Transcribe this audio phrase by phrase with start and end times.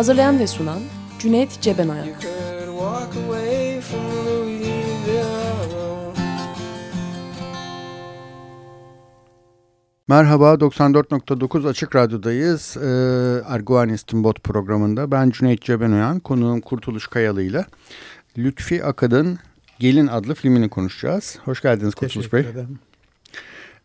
[0.00, 0.80] Hazırlayan ve sunan
[1.18, 2.08] Cüneyt Cebenayak.
[10.08, 12.76] Merhaba, 94.9 Açık Radyo'dayız.
[12.76, 12.86] Ee,
[13.48, 15.10] Erguvan İstinbot programında.
[15.10, 17.64] Ben Cüneyt Cebenoyan, konuğum Kurtuluş Kayalı ile
[18.38, 19.38] Lütfi Akad'ın
[19.78, 21.38] Gelin adlı filmini konuşacağız.
[21.44, 22.40] Hoş geldiniz Kurtuluş Bey.
[22.40, 22.78] Ederim.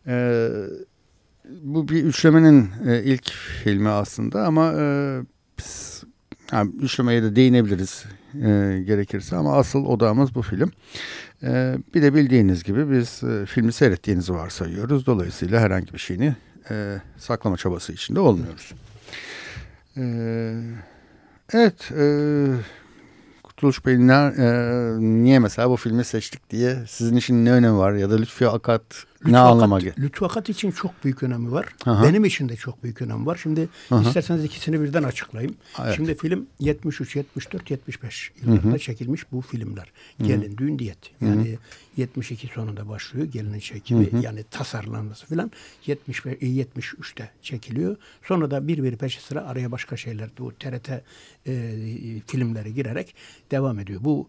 [0.07, 0.49] Ee,
[1.61, 3.31] bu bir üçlemenin e, ilk
[3.63, 5.19] filmi aslında ama e,
[6.51, 10.71] yani üçlemeye de değinebiliriz e, gerekirse ama asıl odamız bu film.
[11.43, 15.05] E, bir de bildiğiniz gibi biz e, filmi seyrettiğinizi varsayıyoruz.
[15.05, 16.35] Dolayısıyla herhangi bir şeyini
[16.71, 18.73] e, saklama çabası içinde olmuyoruz.
[19.97, 20.03] E,
[21.53, 22.05] evet, e,
[23.43, 24.47] Kurtuluş Bey ne, e,
[24.99, 28.83] niye mesela bu filmi seçtik diye sizin için ne önemi var ya da Lütfi Akat
[29.31, 29.95] ne anlama geliyor?
[29.99, 31.65] Lütfü Akat için çok büyük önemi var.
[31.85, 32.03] Aha.
[32.03, 33.39] Benim için de çok büyük önemi var.
[33.43, 34.01] Şimdi Aha.
[34.01, 35.55] isterseniz ikisini birden açıklayayım.
[35.83, 35.95] Evet.
[35.95, 38.79] Şimdi film 73, 74, 75 yıllarında Hı-hı.
[38.79, 39.91] çekilmiş bu filmler.
[40.17, 40.27] Hı-hı.
[40.27, 40.97] Gelin, düğün, diyet.
[41.21, 41.57] Yani Hı-hı.
[41.97, 44.21] 72 sonunda başlıyor gelinin çekimi Hı-hı.
[44.21, 45.51] yani tasarlanması filan
[45.85, 47.97] 75 73'te çekiliyor.
[48.23, 51.01] Sonra da bir bir peşi sıra araya başka şeyler bu TRT e,
[52.27, 53.15] filmleri girerek
[53.51, 54.01] devam ediyor.
[54.03, 54.27] Bu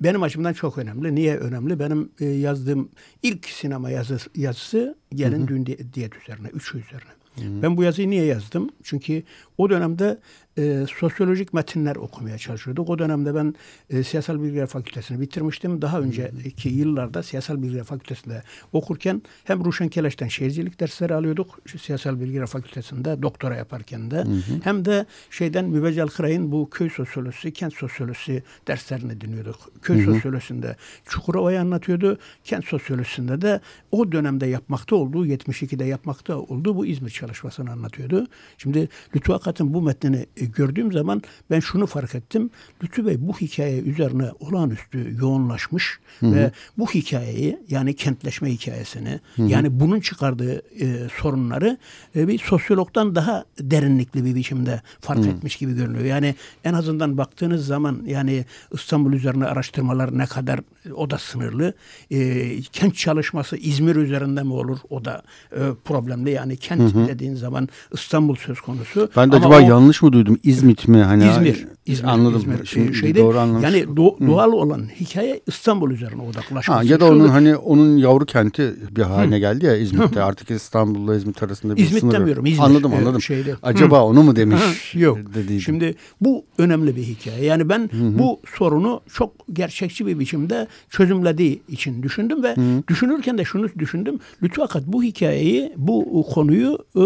[0.00, 1.14] benim açımdan çok önemli.
[1.14, 1.78] Niye önemli?
[1.78, 2.90] Benim e, yazdığım
[3.22, 7.10] ilk sinema yazısı, yazısı Gelin Düğün Diyet üzerine, üçü üzerine.
[7.36, 7.62] Hı-hı.
[7.62, 8.70] Ben bu yazıyı niye yazdım?
[8.82, 9.22] Çünkü
[9.58, 10.18] o dönemde
[10.58, 12.90] e, sosyolojik metinler okumaya çalışıyorduk.
[12.90, 13.54] O dönemde ben
[13.90, 15.82] e, Siyasal Bilgiler Fakültesini bitirmiştim.
[15.82, 21.58] Daha önceki yıllarda Siyasal Bilgiler Fakültesi'nde okurken hem Ruşen Keleş'ten şehircilik dersleri alıyorduk.
[21.80, 24.16] Siyasal Bilgiler Fakültesi'nde doktora yaparken de.
[24.16, 24.60] Hı hı.
[24.62, 29.56] Hem de şeyden Mübeccel Kıray'ın bu köy sosyolojisi, kent sosyolojisi derslerini dinliyorduk.
[29.82, 30.14] Köy hı hı.
[30.14, 32.18] sosyolojisinde Çukurova'yı anlatıyordu.
[32.44, 33.60] Kent sosyolojisinde de
[33.90, 38.26] o dönemde yapmakta olduğu, 72'de yapmakta olduğu bu İzmir çalışmasını anlatıyordu.
[38.58, 42.50] Şimdi Lütfü Akat'ın bu metnini e, gördüğüm zaman ben şunu fark ettim.
[42.82, 46.34] Lütfü Bey bu hikaye üzerine olağanüstü yoğunlaşmış Hı-hı.
[46.34, 49.46] ve bu hikayeyi yani kentleşme hikayesini Hı-hı.
[49.46, 51.78] yani bunun çıkardığı e, sorunları
[52.16, 55.28] e, bir sosyologdan daha derinlikli bir biçimde fark Hı-hı.
[55.28, 56.04] etmiş gibi görünüyor.
[56.04, 60.60] Yani en azından baktığınız zaman yani İstanbul üzerine araştırmalar ne kadar
[60.94, 61.74] o da sınırlı.
[62.10, 64.78] E, kent çalışması İzmir üzerinde mi olur?
[64.90, 65.22] O da
[65.52, 66.30] e, problemli.
[66.30, 67.08] Yani kent Hı-hı.
[67.08, 69.10] dediğin zaman İstanbul söz konusu.
[69.16, 70.31] Ben de Ama acaba o, yanlış mı duydum?
[70.42, 70.98] İzmit mi?
[71.02, 71.66] Hani İzmir.
[71.86, 72.38] İzmir anladım.
[72.38, 72.66] İzmir.
[72.66, 73.64] Şimdi şeyde, doğru anlamış.
[73.64, 76.72] Yani do, doğal olan hikaye İstanbul üzerine odaklaşması.
[76.72, 79.38] Ha, ya da onun hani onun yavru kenti bir haline Hı.
[79.38, 80.22] geldi ya İzmit'te.
[80.22, 82.12] Artık İstanbul'la İzmit arasında bir İzmit sınır.
[82.12, 82.46] demiyorum.
[82.46, 82.64] İzmir.
[82.64, 83.22] Anladım anladım.
[83.22, 83.54] Şeyde.
[83.62, 84.02] Acaba Hı.
[84.02, 84.94] onu mu demiş?
[84.94, 85.18] Yok.
[85.34, 85.60] Dediydim.
[85.60, 87.44] Şimdi bu önemli bir hikaye.
[87.44, 88.18] Yani ben Hı-hı.
[88.18, 92.82] bu sorunu çok gerçekçi bir biçimde çözümlediği için düşündüm ve Hı-hı.
[92.88, 94.18] düşünürken de şunu düşündüm.
[94.42, 97.04] Lütfü Akat bu hikayeyi, bu konuyu e,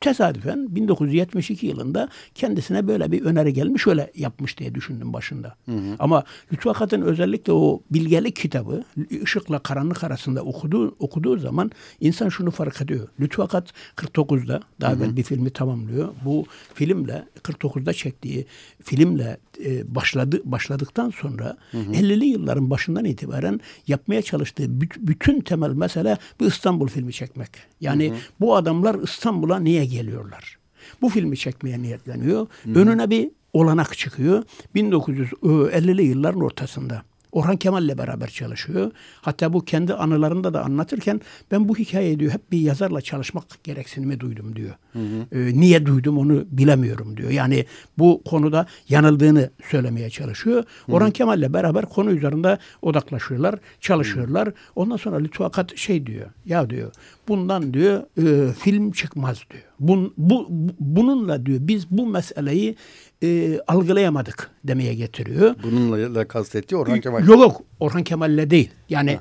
[0.00, 5.54] tesadüfen 1972 yılında kendisine böyle bir öneri gelmiş öyle yapmış diye düşündüm başında.
[5.66, 5.96] Hı hı.
[5.98, 8.84] Ama Lütfü Akat'ın özellikle o bilgelik kitabı
[9.22, 11.70] ışıkla karanlık arasında okuduğu, okuduğu zaman
[12.00, 13.08] insan şunu fark ediyor.
[13.20, 16.08] Lütfü Akat 49'da daha evvel bir filmi tamamlıyor.
[16.24, 18.46] Bu filmle 49'da çektiği
[18.82, 21.92] filmle e, başladı başladıktan sonra hı hı.
[21.92, 27.50] 50'li yılların başından itibaren yapmaya çalıştığı bütün temel mesele bir İstanbul filmi çekmek.
[27.80, 28.18] Yani hı hı.
[28.40, 30.58] bu adamlar İstanbul'a niye geliyorlar?
[31.02, 32.46] Bu filmi çekmeye niyetleniyor.
[32.64, 32.74] Hı.
[32.74, 33.30] Önüne bir
[33.60, 34.42] olanak çıkıyor.
[34.74, 37.02] 1950'li yılların ortasında.
[37.36, 38.90] Orhan Kemal'le beraber çalışıyor.
[39.20, 44.20] Hatta bu kendi anılarında da anlatırken ben bu hikayeyi diyor hep bir yazarla çalışmak gereksinimi
[44.20, 44.74] duydum diyor.
[44.92, 45.38] Hı hı.
[45.38, 47.30] Ee, niye duydum onu bilemiyorum diyor.
[47.30, 47.66] Yani
[47.98, 50.56] bu konuda yanıldığını söylemeye çalışıyor.
[50.56, 50.96] Hı hı.
[50.96, 54.48] Orhan Kemal'le beraber konu üzerinde odaklaşıyorlar, çalışıyorlar.
[54.48, 54.52] Hı.
[54.76, 56.26] Ondan sonra Lütfü Akat şey diyor.
[56.46, 56.92] Ya diyor
[57.28, 59.62] bundan diyor e, film çıkmaz diyor.
[59.80, 60.46] Bun, bu,
[60.80, 62.76] bununla diyor biz bu meseleyi
[63.22, 65.54] e, algılayamadık demeye getiriyor.
[65.62, 67.26] Bununla da kastettiği Orhan Kemal.
[67.26, 68.70] Yok yok Orhan Kemal'le değil.
[68.88, 69.20] Yani ha.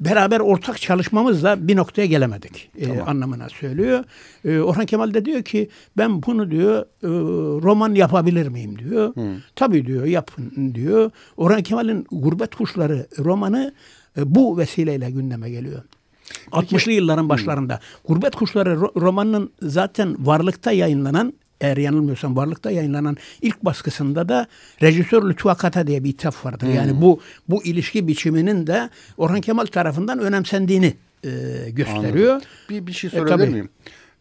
[0.00, 3.08] beraber ortak çalışmamızla bir noktaya gelemedik e, tamam.
[3.08, 4.04] anlamına söylüyor.
[4.44, 7.08] E, Orhan Kemal de diyor ki ben bunu diyor e,
[7.62, 9.16] roman yapabilir miyim diyor.
[9.16, 9.36] Hı.
[9.56, 11.10] Tabii diyor yapın diyor.
[11.36, 13.74] Orhan Kemal'in Gurbet Kuşları romanı
[14.18, 15.82] e, bu vesileyle gündeme geliyor.
[16.52, 17.80] 60'lı yılların başlarında.
[18.08, 24.46] Gurbet Kuşları romanının zaten varlıkta yayınlanan eğer yanılmıyorsam Varlık'ta yayınlanan ilk baskısında da
[24.82, 26.66] rejisör Lütfü Akata diye bir ithaf vardır.
[26.66, 26.74] Hmm.
[26.74, 30.94] Yani bu bu ilişki biçiminin de Orhan Kemal tarafından önemsendiğini
[31.24, 31.30] e,
[31.70, 32.32] gösteriyor.
[32.32, 32.48] Anladım.
[32.70, 33.68] Bir, bir şey e, sorabilir e, miyim?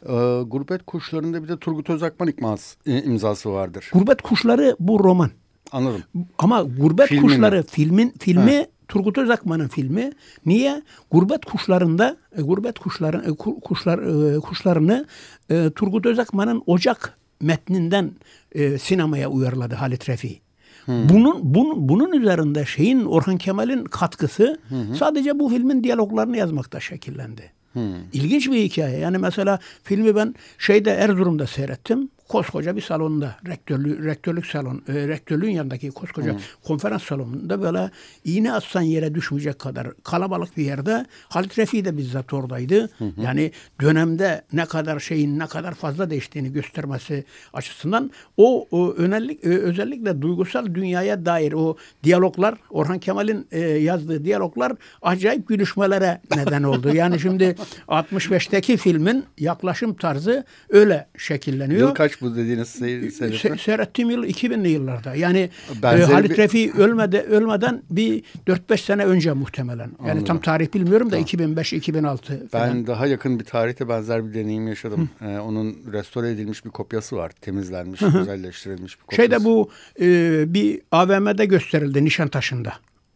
[0.05, 3.89] Ee, Gurbet Kuşları'nda bir de Turgut Özakman ikmaz, imzası vardır.
[3.93, 5.29] Gurbet Kuşları bu roman.
[5.71, 6.03] Anladım.
[6.37, 7.63] Ama Gurbet Filmi Kuşları mi?
[7.71, 8.65] filmin filmi ha.
[8.93, 10.11] Turgut Özakman'ın filmi.
[10.45, 10.81] Niye?
[11.11, 13.99] Gurbet kuşlarında e, gurbet kuşların e, kuşlar
[14.35, 15.05] e, kuşlarını
[15.49, 18.11] e, Turgut Özakman'ın Ocak metninden
[18.51, 20.39] e, sinemaya uyarladı Halit Refi.
[20.85, 21.09] Hmm.
[21.09, 24.95] Bunun, bunun bunun üzerinde şeyin Orhan Kemal'in katkısı hmm.
[24.95, 27.51] sadece bu filmin diyaloglarını yazmakta şekillendi.
[27.73, 27.95] Hmm.
[28.13, 28.99] İlginç bir hikaye.
[28.99, 35.51] Yani mesela filmi ben şeyde Erzurum'da seyrettim koskoca bir salonda rektörlük, rektörlük salon, e, rektörlüğün
[35.51, 36.39] yanındaki koskoca hmm.
[36.63, 37.91] konferans salonunda böyle
[38.23, 42.89] iğne atsan yere düşmeyecek kadar kalabalık bir yerde Halit Refi de bizzat oradaydı.
[42.97, 43.11] Hmm.
[43.23, 49.49] Yani dönemde ne kadar şeyin ne kadar fazla değiştiğini göstermesi açısından o, o özellik, e,
[49.49, 54.71] özellikle duygusal dünyaya dair o diyaloglar Orhan Kemal'in e, yazdığı diyaloglar
[55.01, 56.95] acayip gülüşmelere neden oldu.
[56.95, 57.55] Yani şimdi
[57.87, 61.79] 65'teki filmin yaklaşım tarzı öyle şekilleniyor.
[61.79, 63.37] Yıl kaç bu dediğiniz seyretme?
[63.37, 65.15] Se seyrettiğim yıl 2000'li yıllarda.
[65.15, 65.49] Yani
[65.83, 66.37] e, Halit bir...
[66.37, 69.77] Refi ölmede, ölmeden bir 4-5 sene önce muhtemelen.
[69.99, 70.25] Yani Anladım.
[70.25, 75.09] tam tarih bilmiyorum da 2005-2006 Ben daha yakın bir tarihte benzer bir deneyim yaşadım.
[75.21, 77.31] Ee, onun restore edilmiş bir kopyası var.
[77.41, 79.21] Temizlenmiş, güzelleştirilmiş bir kopyası.
[79.21, 79.69] Şeyde bu
[80.01, 82.73] e, bir AVM'de gösterildi Nişantaşı'nda.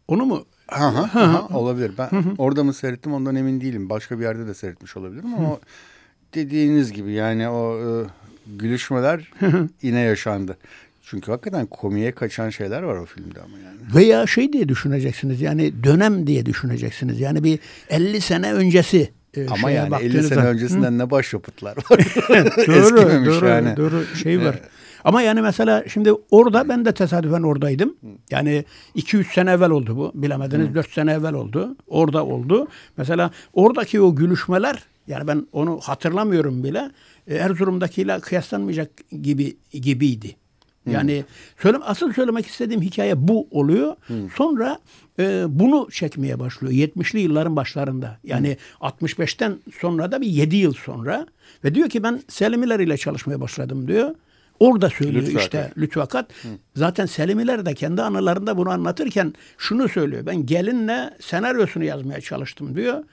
[0.08, 1.92] Onu mu Aha, aha, olabilir.
[1.98, 2.08] Ben
[2.38, 3.90] orada mı seyrettim ondan emin değilim.
[3.90, 5.58] Başka bir yerde de seyretmiş olabilirim ama
[6.34, 7.86] dediğiniz gibi yani o e,
[8.56, 9.30] gülüşmeler
[9.82, 10.56] yine yaşandı.
[11.02, 13.78] Çünkü hakikaten komiye kaçan şeyler var o filmde ama yani.
[13.94, 17.20] Veya şey diye düşüneceksiniz yani dönem diye düşüneceksiniz.
[17.20, 17.58] Yani bir
[17.88, 20.98] 50 sene öncesi e, ama yani 50 sene öncesinden Hı?
[20.98, 21.98] ne başyapıtlar var.
[22.66, 23.76] doğru, doğru, yani.
[23.76, 24.60] doğru şey var.
[25.04, 27.96] Ama yani mesela şimdi orada ben de tesadüfen oradaydım.
[28.30, 28.64] Yani
[28.96, 30.12] 2-3 sene evvel oldu bu.
[30.14, 30.74] Bilemediniz Hı.
[30.74, 31.76] 4 sene evvel oldu.
[31.86, 32.68] Orada oldu.
[32.96, 36.90] Mesela oradaki o gülüşmeler yani ben onu hatırlamıyorum bile.
[37.26, 38.90] E, Erzurum'dakiyle kıyaslanmayacak
[39.22, 40.36] gibi gibiydi.
[40.90, 41.24] Yani
[41.62, 43.96] söylem asıl söylemek istediğim hikaye bu oluyor.
[44.06, 44.30] Hmm.
[44.30, 44.78] Sonra
[45.18, 48.18] e, bunu çekmeye başlıyor 70'li yılların başlarında.
[48.24, 48.88] Yani hmm.
[48.88, 51.26] 65'ten sonra da bir 7 yıl sonra
[51.64, 54.14] ve diyor ki ben Selimiler ile çalışmaya başladım diyor.
[54.60, 55.42] Orada söylüyor Lütfakat.
[55.42, 56.32] işte Lütfakat.
[56.42, 56.48] Hı.
[56.74, 60.26] Zaten Selimiler de kendi anılarında bunu anlatırken şunu söylüyor.
[60.26, 63.04] Ben gelinle senaryosunu yazmaya çalıştım diyor.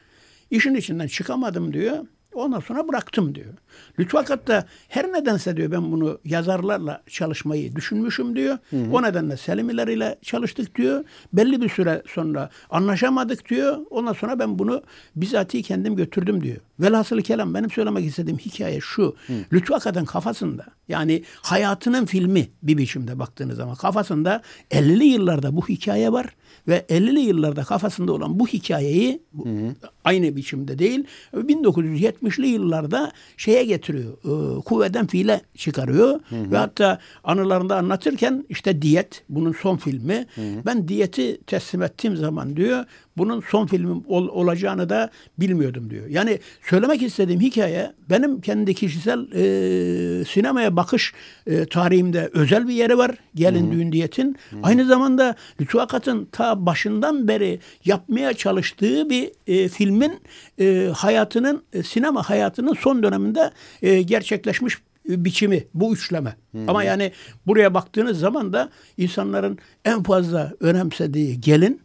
[0.52, 2.06] İşin içinden çıkamadım diyor.
[2.36, 3.54] Ondan sonra bıraktım diyor.
[4.00, 8.58] Lütfakat da her nedense diyor ben bunu yazarlarla çalışmayı düşünmüşüm diyor.
[8.70, 8.92] Hı hı.
[8.92, 11.04] O nedenle Selimiler ile çalıştık diyor.
[11.34, 13.78] Belli bir süre sonra anlaşamadık diyor.
[13.90, 14.84] Ondan sonra ben bunu
[15.16, 16.58] bizatihi kendim götürdüm diyor.
[16.80, 19.16] Velhasılı kelam benim söylemek istediğim hikaye şu.
[19.28, 19.34] Hı.
[19.54, 24.42] Lütfü Akad'ın kafasında yani hayatının filmi bir biçimde baktığınız zaman kafasında
[24.72, 26.36] 50'li yıllarda bu hikaye var
[26.68, 29.76] ve 50'li yıllarda kafasında olan bu hikayeyi hı hı.
[30.04, 31.04] aynı biçimde değil
[31.34, 34.14] 1970'li yıllarda şeye getiriyor.
[34.14, 36.52] E, kuvveden fiile çıkarıyor hı hı.
[36.52, 40.26] ve hatta anılarında anlatırken işte diyet bunun son filmi.
[40.36, 40.66] Hı hı.
[40.66, 42.86] Ben diyeti teslim ettiğim zaman diyor
[43.18, 45.10] bunun son filmim ol, olacağını da
[45.40, 46.08] bilmiyordum diyor.
[46.08, 51.14] Yani söylemek istediğim hikaye benim kendi kişisel e, sinemaya bakış
[51.48, 53.12] e, tarihimde özel bir yeri var.
[53.36, 54.36] Gelin düğün diyetin.
[54.50, 54.60] Hı-hı.
[54.64, 60.20] Aynı zamanda Lütfü Akat'ın ta başından beri yapmaya çalıştığı bir e, filmin
[60.60, 66.36] e, hayatının e, sinema hayatının son döneminde e, gerçekleşmiş biçimi bu üçleme.
[66.52, 66.64] Hı hı.
[66.68, 67.12] Ama yani
[67.48, 71.82] buraya baktığınız zaman da insanların en fazla önemsediği gelin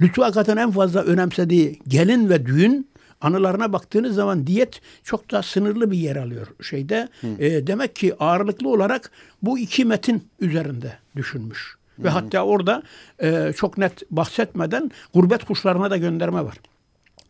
[0.00, 2.88] Lütfü Akat'ın en fazla önemsediği gelin ve düğün
[3.20, 7.08] anılarına baktığınız zaman diyet çok daha sınırlı bir yer alıyor şeyde.
[7.38, 9.10] E, demek ki ağırlıklı olarak
[9.42, 11.76] bu iki metin üzerinde düşünmüş.
[11.96, 12.04] Hı.
[12.04, 12.82] Ve hatta orada
[13.22, 16.56] e, çok net bahsetmeden gurbet kuşlarına da gönderme var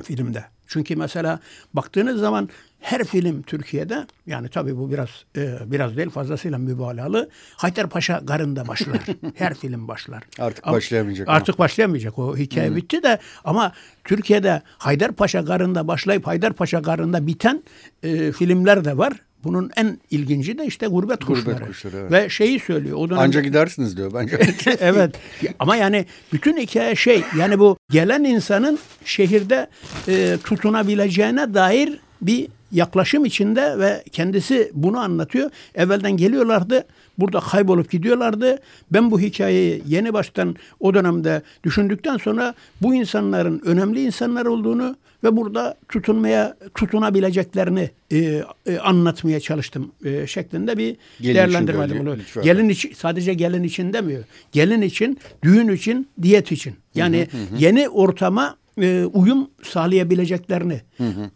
[0.02, 0.44] filmde.
[0.66, 1.40] Çünkü mesela
[1.74, 2.48] baktığınız zaman
[2.80, 7.30] her film Türkiye'de yani tabii bu biraz e, biraz değil fazlasıyla mübalağalı.
[7.56, 9.00] Haydarpaşa garında başlar.
[9.34, 10.22] her film başlar.
[10.38, 11.28] Artık ama, başlayamayacak.
[11.28, 11.64] Artık ama.
[11.64, 12.18] başlayamayacak.
[12.18, 12.76] O hikaye hmm.
[12.76, 13.72] bitti de ama
[14.04, 17.62] Türkiye'de Haydarpaşa garında başlayıp Haydarpaşa garında biten
[18.02, 19.12] e, filmler de var.
[19.44, 21.66] Bunun en ilginci de işte gurbet, gurbet kuşları.
[21.66, 22.12] kuşları evet.
[22.12, 22.96] Ve şeyi söylüyor.
[22.96, 23.24] O dönemde...
[23.24, 24.38] Anca gidersiniz diyor bence.
[24.80, 25.14] evet.
[25.58, 29.68] Ama yani bütün hikaye şey yani bu gelen insanın şehirde
[30.08, 35.50] e, tutunabileceğine dair bir yaklaşım içinde ve kendisi bunu anlatıyor.
[35.74, 36.84] Evvelden geliyorlardı.
[37.18, 38.58] Burada kaybolup gidiyorlardı.
[38.90, 45.36] Ben bu hikayeyi yeni baştan o dönemde düşündükten sonra bu insanların önemli insanlar olduğunu ve
[45.36, 52.16] burada tutunmaya tutunabileceklerini e, e, anlatmaya çalıştım e, şeklinde bir gelin değerlendirmedim bunu.
[52.42, 54.24] Gelin için sadece gelin için demiyor.
[54.52, 56.74] Gelin için, düğün için, diyet için.
[56.94, 57.56] Yani hı hı hı.
[57.58, 61.30] yeni ortama e, uyum sağlayabileceklerini, hı hı.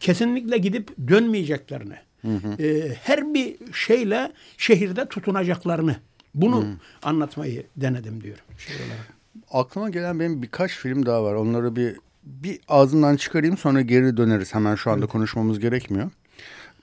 [0.00, 2.62] kesinlikle gidip dönmeyeceklerini, hı hı.
[2.62, 5.96] E, her bir şeyle şehirde tutunacaklarını
[6.34, 6.68] bunu hı.
[7.02, 8.44] anlatmayı denedim diyorum.
[8.58, 9.14] Şey olarak.
[9.50, 11.34] Aklıma gelen benim birkaç film daha var.
[11.34, 14.54] Onları bir bir ağzından çıkarayım sonra geri döneriz.
[14.54, 15.12] Hemen şu anda evet.
[15.12, 16.10] konuşmamız gerekmiyor.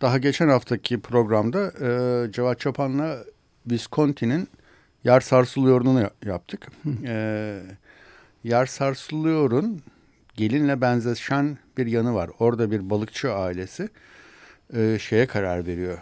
[0.02, 3.18] Daha geçen haftaki programda e, Cevat Çapan'la
[3.72, 4.48] Visconti'nin
[5.04, 6.68] Yer Sarsılıyor'unu yaptık.
[7.06, 7.62] e,
[8.44, 9.82] Yer Sarsılıyor'un
[10.36, 12.30] gelinle benzeşen bir yanı var.
[12.40, 13.90] Orada bir balıkçı ailesi
[14.74, 15.98] e, şeye karar veriyor.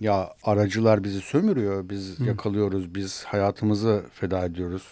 [0.00, 2.24] Ya aracılar bizi sömürüyor, biz Hı.
[2.24, 4.88] yakalıyoruz, biz hayatımızı feda ediyoruz,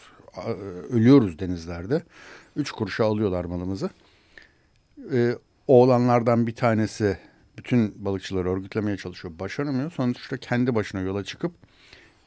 [0.90, 2.02] ölüyoruz denizlerde.
[2.56, 3.90] Üç kuruşa alıyorlar malımızı.
[5.12, 7.18] Ee, oğlanlardan bir tanesi
[7.58, 9.38] bütün balıkçıları örgütlemeye çalışıyor.
[9.38, 9.92] Başaramıyor.
[9.92, 11.52] Sonuçta kendi başına yola çıkıp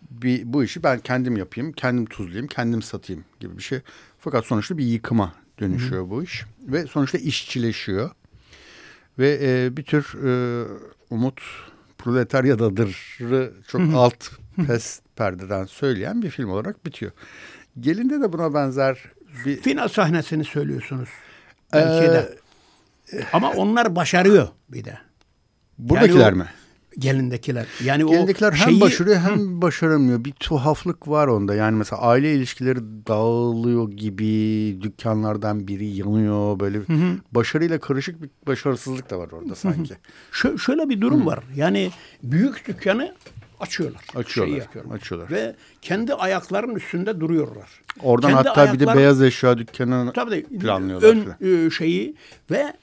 [0.09, 3.79] bir, bu işi ben kendim yapayım, kendim tuzlayayım, kendim satayım gibi bir şey.
[4.27, 6.09] Fakat sonuçta bir yıkıma dönüşüyor Hı.
[6.09, 6.45] bu iş.
[6.61, 8.11] Ve sonuçta işçileşiyor.
[9.19, 10.65] Ve e, bir tür e,
[11.09, 11.41] umut
[11.97, 14.29] proletaryadadır'ı çok alt
[14.67, 17.11] pes perdeden söyleyen bir film olarak bitiyor.
[17.79, 19.03] Gelinde de buna benzer
[19.45, 19.61] bir...
[19.61, 21.09] Final sahnesini söylüyorsunuz.
[21.73, 22.29] Ee.
[23.33, 24.97] Ama onlar başarıyor bir de.
[25.77, 26.47] Buradakiler yani o, mi?
[26.99, 27.67] Gelindekiler.
[27.83, 28.81] Yani Gelindekiler o hem şeyi...
[28.81, 29.61] başarıyor hem Hı.
[29.61, 30.25] başaramıyor.
[30.25, 31.55] Bir tuhaflık var onda.
[31.55, 37.17] Yani mesela aile ilişkileri dağılıyor gibi dükkanlardan biri yanıyor böyle Hı -hı.
[37.31, 39.93] başarıyla karışık bir başarısızlık da var orada sanki.
[40.31, 40.59] Hı -hı.
[40.59, 41.25] şöyle bir durum Hı.
[41.25, 41.39] var.
[41.55, 41.91] Yani
[42.23, 43.13] büyük dükkanı
[43.59, 44.01] açıyorlar.
[44.15, 44.67] Açıyorlar.
[44.91, 45.31] Açıyorlar.
[45.31, 47.69] Ve kendi ayaklarının üstünde duruyorlar.
[48.01, 51.09] Oradan kendi hatta ayaklar, bir de beyaz eşya dükkanı tabii, planlıyorlar.
[51.09, 51.65] Ön falan.
[51.65, 52.15] E, şeyi
[52.51, 52.73] ve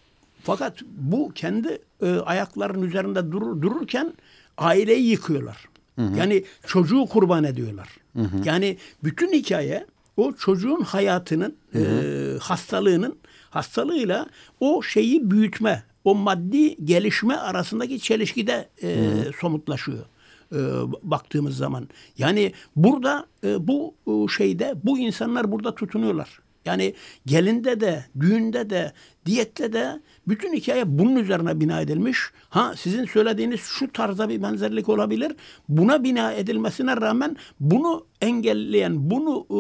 [0.44, 4.14] fakat bu kendi e, ayaklarının üzerinde durur, dururken
[4.58, 5.68] aileyi yıkıyorlar.
[5.96, 6.18] Hı hı.
[6.18, 7.88] Yani çocuğu kurban ediyorlar.
[8.16, 8.36] Hı hı.
[8.44, 9.86] Yani bütün hikaye
[10.16, 11.82] o çocuğun hayatının hı hı.
[11.82, 13.18] E, hastalığının
[13.50, 14.26] hastalığıyla
[14.60, 19.10] o şeyi büyütme, o maddi gelişme arasındaki çelişkide e,
[19.40, 20.04] somutlaşıyor
[20.52, 20.58] e,
[21.02, 21.88] baktığımız zaman.
[22.18, 26.40] Yani burada e, bu e, şeyde bu insanlar burada tutunuyorlar.
[26.64, 26.94] Yani
[27.26, 28.92] gelinde de, düğünde de,
[29.26, 32.18] diyette de bütün hikaye bunun üzerine bina edilmiş.
[32.48, 35.32] Ha sizin söylediğiniz şu tarzda bir benzerlik olabilir.
[35.68, 39.54] Buna bina edilmesine rağmen bunu engelleyen, bunu e,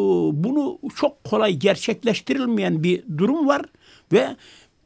[0.44, 3.62] bunu çok kolay gerçekleştirilmeyen bir durum var
[4.12, 4.36] ve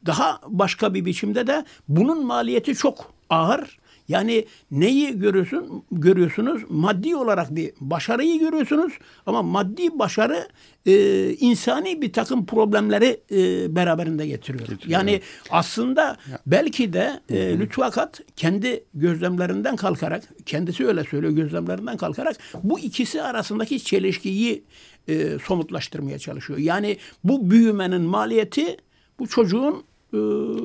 [0.05, 3.78] daha başka bir biçimde de bunun maliyeti çok ağır
[4.09, 6.61] yani neyi görüyorsun, görüyorsunuz?
[6.69, 8.93] Maddi olarak bir başarıyı görüyorsunuz
[9.25, 10.47] ama maddi başarı
[10.85, 14.67] e, insani bir takım problemleri e, beraberinde getiriyor.
[14.67, 14.99] getiriyor.
[14.99, 16.39] Yani aslında ya.
[16.45, 23.21] belki de e, Lütfü Akat kendi gözlemlerinden kalkarak, kendisi öyle söylüyor gözlemlerinden kalkarak bu ikisi
[23.21, 24.63] arasındaki çelişkiyi
[25.07, 26.59] e, somutlaştırmaya çalışıyor.
[26.59, 28.77] Yani bu büyümenin maliyeti
[29.19, 29.83] bu çocuğun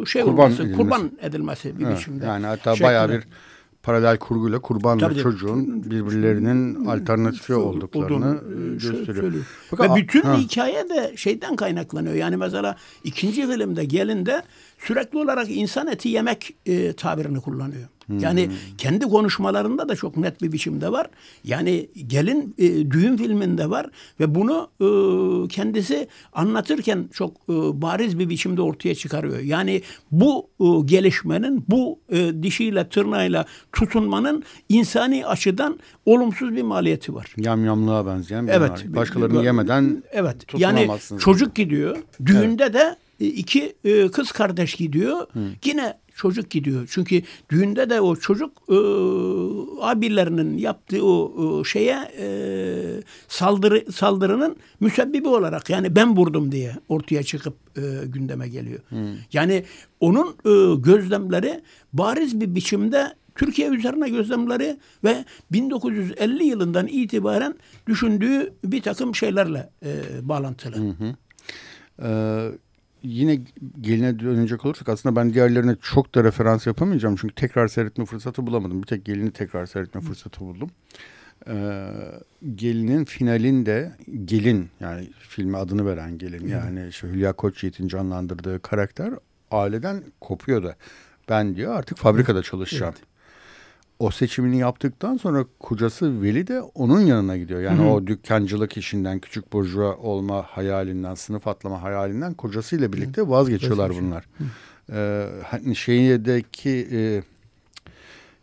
[0.07, 0.77] şey kurban olması, edilmesi.
[0.77, 2.27] kurban edilmesi bir evet, biçimde.
[2.27, 2.89] Yani hatta şeklinde.
[2.89, 3.23] bayağı bir
[3.83, 9.23] paralel kurguyla kurbanla Tabii çocuğun birbirlerinin alternatifi olduklarını e, gösteriyor.
[9.23, 9.45] Söylüyor.
[9.71, 10.37] Fakat, Ve bütün ha.
[10.37, 12.15] hikaye de şeyden kaynaklanıyor.
[12.15, 14.43] Yani mesela ikinci filmde gelinde
[14.87, 17.89] sürekli olarak insan eti yemek e, tabirini kullanıyor.
[18.09, 18.53] Yani hmm.
[18.79, 21.07] kendi konuşmalarında da çok net bir biçimde var.
[21.45, 23.87] Yani gelin e, düğün filminde var
[24.21, 24.89] ve bunu e,
[25.49, 29.39] kendisi anlatırken çok e, bariz bir biçimde ortaya çıkarıyor.
[29.39, 37.35] Yani bu e, gelişmenin, bu e, dişiyle tırnağıyla tutunmanın insani açıdan olumsuz bir maliyeti var.
[37.37, 38.97] Yamyamlığa benzeyen bir evet, maliyet.
[38.97, 41.97] Başkalarını yemeden evet, Yani çocuk gidiyor.
[42.27, 42.75] Düğünde evet.
[42.75, 45.27] de iki e, kız kardeş gidiyor.
[45.33, 45.41] Hı.
[45.65, 46.89] Yine çocuk gidiyor.
[46.91, 48.77] Çünkü düğünde de o çocuk e,
[49.81, 52.27] abilerinin yaptığı o e, şeye e,
[53.29, 58.81] saldırı saldırının müsebbibi olarak yani ben vurdum diye ortaya çıkıp e, gündeme geliyor.
[58.89, 59.17] Hmm.
[59.33, 59.65] Yani
[60.01, 67.55] onun e, gözlemleri bariz bir biçimde Türkiye üzerine gözlemleri ve 1950 yılından itibaren
[67.89, 69.93] düşündüğü bir takım şeylerle e,
[70.23, 70.77] bağlantılı.
[70.77, 71.15] Hı hı.
[72.03, 72.51] Ee,
[73.05, 73.41] yine
[73.81, 77.17] geline dönecek olursak aslında ben diğerlerine çok da referans yapamayacağım.
[77.17, 78.83] Çünkü tekrar seyretme fırsatı bulamadım.
[78.83, 80.71] Bir tek gelini tekrar seyretme fırsatı buldum.
[81.49, 81.87] Ee,
[82.55, 83.93] gelinin finalinde
[84.25, 89.15] gelin yani filme adını veren gelin yani işte Hülya Koçyiğit'in canlandırdığı karakter
[89.51, 90.77] aileden kopuyor da
[91.29, 92.95] Ben diyor artık fabrikada çalışacağım.
[92.99, 93.14] Evet.
[94.05, 97.61] O seçimini yaptıktan sonra kocası Veli de onun yanına gidiyor.
[97.61, 97.89] Yani Hı-hı.
[97.89, 104.25] o dükkancılık işinden, küçük burjuva olma hayalinden, sınıf atlama hayalinden kocasıyla birlikte vazgeçiyorlar bunlar.
[104.93, 107.23] Ee, hani şeydeki e,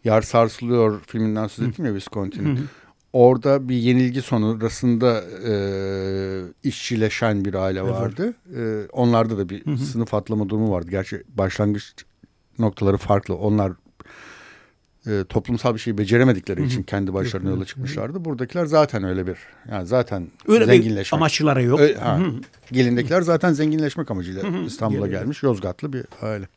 [0.03, 2.59] Yer Sarsılıyor filminden söz ettim ya Visconti'nin.
[3.13, 5.53] Orada bir yenilgi sonrasında e,
[6.63, 8.33] işçileşen bir aile vardı.
[8.57, 9.77] E, onlarda da bir hı hı.
[9.77, 10.87] sınıf atlama durumu vardı.
[10.91, 11.93] Gerçi başlangıç
[12.59, 13.35] noktaları farklı.
[13.35, 13.73] Onlar
[15.07, 18.25] e, toplumsal bir şey beceremedikleri için kendi başlarına yola çıkmışlardı.
[18.25, 19.37] Buradakiler zaten öyle bir
[19.71, 21.17] yani zaten öyle zenginleşmek.
[21.17, 21.79] amaçları yok.
[21.79, 22.19] Öyle, ha,
[22.71, 26.47] gelindekiler zaten zenginleşmek amacıyla İstanbul'a gelmiş Yozgatlı bir aile.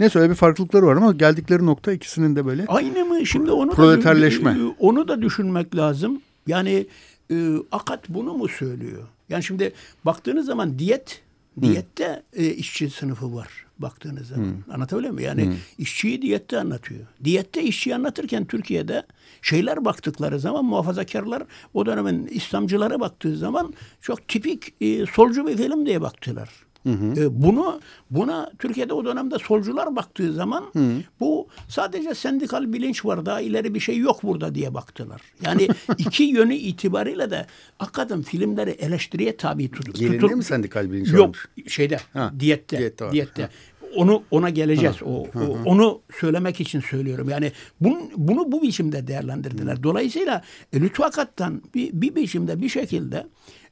[0.00, 3.26] Neyse öyle bir farklılıkları var ama geldikleri nokta ikisinin de böyle Aynı mı?
[3.26, 4.50] Şimdi onu proleterleşme.
[4.58, 6.20] Da, onu da düşünmek lazım.
[6.46, 6.86] Yani
[7.30, 9.02] e, Akat bunu mu söylüyor?
[9.28, 9.72] Yani şimdi
[10.04, 11.22] baktığınız zaman diyet
[11.60, 14.44] diyette e, işçi sınıfı var baktığınız zaman.
[14.44, 14.74] Hmm.
[14.74, 15.28] Anlatabiliyor muyum?
[15.28, 15.56] Yani hmm.
[15.78, 17.06] işçiyi diyette anlatıyor.
[17.24, 19.02] Diyette işçiyi anlatırken Türkiye'de
[19.42, 21.42] şeyler baktıkları zaman muhafazakarlar
[21.74, 26.48] o dönemin İslamcılara baktığı zaman çok tipik e, solcu bir film diye baktılar.
[26.82, 27.20] Hı hı.
[27.20, 30.90] E, bunu buna Türkiye'de o dönemde solcular baktığı zaman hı.
[31.20, 35.20] bu sadece sendikal bilinç var daha ileri bir şey yok burada diye baktılar.
[35.44, 37.46] Yani iki yönü itibariyle de
[37.78, 39.94] hakikaten filmleri eleştiriye tabi tutup.
[39.94, 41.48] Gelinde mi sendikal bilinç Yok olmuş?
[41.68, 42.32] şeyde ha.
[42.38, 42.78] diyette.
[42.78, 43.12] Diyette.
[43.12, 43.48] diyette.
[43.96, 44.96] Onu ona geleceğiz.
[44.96, 45.04] Ha.
[45.04, 47.28] O, o onu söylemek için söylüyorum.
[47.28, 49.82] Yani bunu, bunu bu biçimde değerlendirdiler.
[49.82, 53.26] Dolayısıyla e, lütfakattan bir, bir biçimde bir şekilde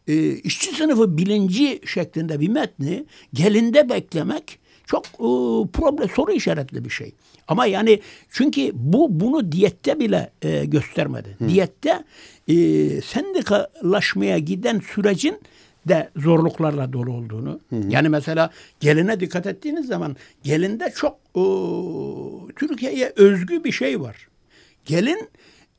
[0.09, 3.05] e, işçi sınıfı bilinci şeklinde bir metni
[3.35, 5.29] gelinde beklemek çok e,
[5.73, 7.13] problem soru işaretli bir şey.
[7.49, 11.37] Ama yani çünkü bu bunu diyette bile e, göstermedi.
[11.39, 11.49] Hı.
[11.49, 12.05] Diyette
[12.49, 12.55] e,
[13.01, 15.41] sendikalaşmaya giden sürecin
[15.89, 17.61] de zorluklarla dolu olduğunu.
[17.71, 17.83] Hı hı.
[17.89, 21.43] Yani mesela geline dikkat ettiğiniz zaman gelinde çok e,
[22.57, 24.29] Türkiye'ye özgü bir şey var.
[24.85, 25.29] Gelin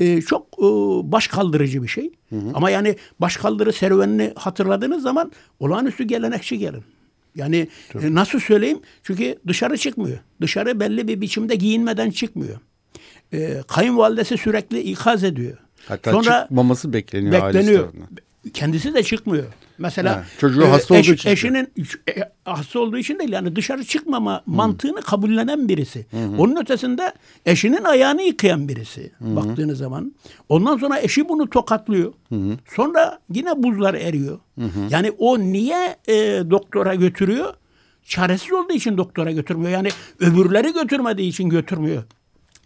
[0.01, 0.67] e, çok e,
[1.11, 2.11] baş kaldırıcı bir şey.
[2.29, 2.51] Hı hı.
[2.53, 6.83] Ama yani baş kaldırı serüvenini hatırladığınız zaman olağanüstü gelenekçi gelin.
[7.35, 7.67] Yani
[8.01, 8.79] e, nasıl söyleyeyim?
[9.03, 10.17] Çünkü dışarı çıkmıyor.
[10.41, 12.59] Dışarı belli bir biçimde giyinmeden çıkmıyor.
[13.33, 15.57] E, kayınvalidesi sürekli ikaz ediyor.
[15.87, 17.33] Hatta Sonra çıkmaması bekleniyor.
[17.33, 17.89] Bekleniyor.
[18.53, 19.45] Kendisi de çıkmıyor.
[19.77, 21.29] Mesela ha, çocuğu e, hasta eş, olduğu için.
[21.29, 21.73] Eşinin
[22.09, 22.13] e,
[22.45, 24.55] hasta olduğu için değil yani dışarı çıkmama hmm.
[24.55, 26.05] mantığını kabullenen birisi.
[26.11, 26.39] Hmm.
[26.39, 27.13] Onun ötesinde
[27.45, 29.35] eşinin ayağını yıkayan birisi hmm.
[29.35, 30.15] baktığınız zaman.
[30.49, 32.13] Ondan sonra eşi bunu tokatlıyor.
[32.29, 32.57] Hmm.
[32.75, 34.39] Sonra yine buzlar eriyor.
[34.55, 34.69] Hmm.
[34.89, 36.13] Yani o niye e,
[36.49, 37.53] doktora götürüyor?
[38.03, 39.71] Çaresiz olduğu için doktora götürmüyor.
[39.71, 42.03] Yani öbürleri götürmediği için götürmüyor.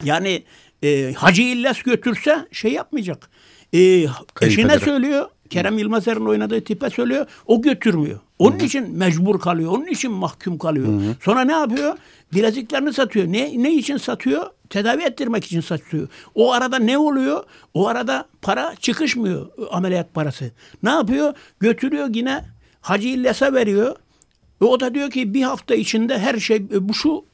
[0.03, 0.43] Yani
[0.83, 3.29] e, Hacı İlles götürse şey yapmayacak.
[3.73, 4.05] E,
[4.41, 5.29] eşine söylüyor.
[5.49, 7.25] Kerem Yılmazer'in oynadığı tipe söylüyor.
[7.45, 8.19] O götürmüyor.
[8.39, 8.65] Onun Hı-hı.
[8.65, 9.71] için mecbur kalıyor.
[9.71, 10.87] Onun için mahkum kalıyor.
[10.87, 11.15] Hı-hı.
[11.21, 11.97] Sonra ne yapıyor?
[12.33, 13.27] Bileziklerini satıyor.
[13.27, 14.49] Ne ne için satıyor?
[14.69, 16.07] Tedavi ettirmek için satıyor.
[16.35, 17.43] O arada ne oluyor?
[17.73, 20.51] O arada para çıkışmıyor ameliyat parası.
[20.83, 21.33] Ne yapıyor?
[21.59, 22.43] Götürüyor yine
[22.81, 23.95] Hacı İlyas'a veriyor.
[24.61, 27.25] Ve o da diyor ki bir hafta içinde her şey e, bu şu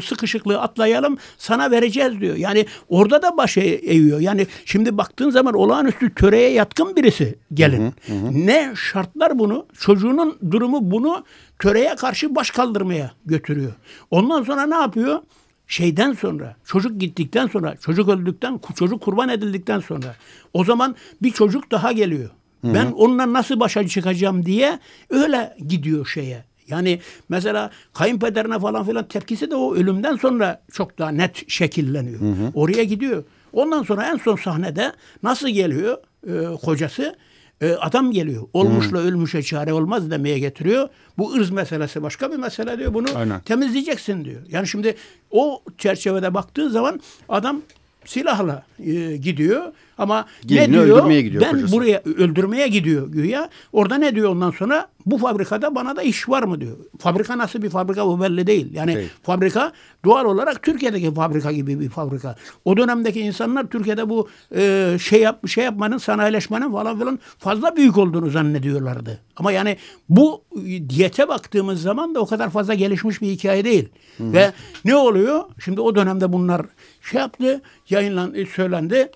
[0.00, 2.36] sıkışıklığı atlayalım sana vereceğiz diyor.
[2.36, 4.20] Yani orada da baş eğiyor.
[4.20, 7.92] Yani şimdi baktığın zaman olağanüstü töreye yatkın birisi gelin.
[8.06, 8.46] Hı hı hı.
[8.46, 11.24] Ne şartlar bunu çocuğunun durumu bunu
[11.58, 13.72] töreye karşı baş kaldırmaya götürüyor.
[14.10, 15.20] Ondan sonra ne yapıyor?
[15.68, 20.16] şeyden sonra çocuk gittikten sonra çocuk öldükten çocuk kurban edildikten sonra
[20.54, 22.30] o zaman bir çocuk daha geliyor.
[22.60, 22.74] Hı hı.
[22.74, 24.78] Ben onunla nasıl başa çıkacağım diye
[25.10, 26.47] öyle gidiyor şeye.
[26.68, 32.20] Yani mesela kayınpederine falan filan tepkisi de o ölümden sonra çok daha net şekilleniyor.
[32.20, 32.50] Hı hı.
[32.54, 33.24] Oraya gidiyor.
[33.52, 37.16] Ondan sonra en son sahnede nasıl geliyor e, kocası?
[37.60, 38.42] E, adam geliyor.
[38.52, 39.08] Olmuşla hmm.
[39.08, 40.88] ölmüşe çare olmaz demeye getiriyor.
[41.18, 42.94] Bu ırz meselesi başka bir mesele diyor.
[42.94, 43.40] Bunu Aynen.
[43.40, 44.42] temizleyeceksin diyor.
[44.48, 44.94] Yani şimdi
[45.30, 47.62] o çerçevede baktığı zaman adam
[48.04, 50.98] silahla e, gidiyor ama Gelini ne diyor?
[50.98, 51.72] Öldürmeye gidiyor ben kocası.
[51.72, 53.48] buraya öldürmeye gidiyor güya.
[53.72, 54.88] Orada ne diyor ondan sonra?
[55.06, 56.76] Bu fabrikada bana da iş var mı diyor.
[56.98, 58.74] Fabrika nasıl bir fabrika bu belli değil.
[58.74, 59.06] Yani şey.
[59.22, 59.72] fabrika
[60.04, 62.36] doğal olarak Türkiye'deki fabrika gibi bir fabrika.
[62.64, 67.98] O dönemdeki insanlar Türkiye'de bu e, şey yap şey yapmanın, sanayileşmenin falan filan fazla büyük
[67.98, 69.20] olduğunu zannediyorlardı.
[69.36, 69.76] Ama yani
[70.08, 70.44] bu
[70.88, 73.88] diyete baktığımız zaman da o kadar fazla gelişmiş bir hikaye değil.
[74.18, 74.32] Hı-hı.
[74.32, 74.52] Ve
[74.84, 75.44] ne oluyor?
[75.64, 76.66] Şimdi o dönemde bunlar
[77.02, 79.10] şey yaptı, yayınlan söylendi.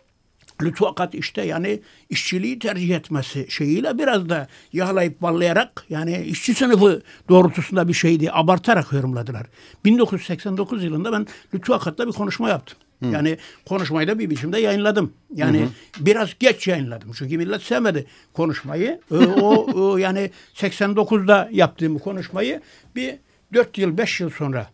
[0.62, 7.88] Lütfakat işte yani işçiliği tercih etmesi şeyiyle biraz da yağlayıp ballayarak yani işçi sınıfı doğrultusunda
[7.88, 9.47] bir şeydi abartarak yorumladılar.
[9.85, 12.79] 1989 yılında ben Lütfakat'la bir konuşma yaptım.
[13.03, 13.09] Hı.
[13.09, 15.12] Yani konuşmayı da bir biçimde yayınladım.
[15.35, 16.07] Yani hı hı.
[16.07, 17.12] biraz geç yayınladım.
[17.19, 19.01] Çünkü millet sevmedi konuşmayı.
[19.41, 22.61] O, o yani 89'da yaptığım konuşmayı
[22.97, 23.15] bir
[23.55, 24.71] 4 yıl 5 yıl sonra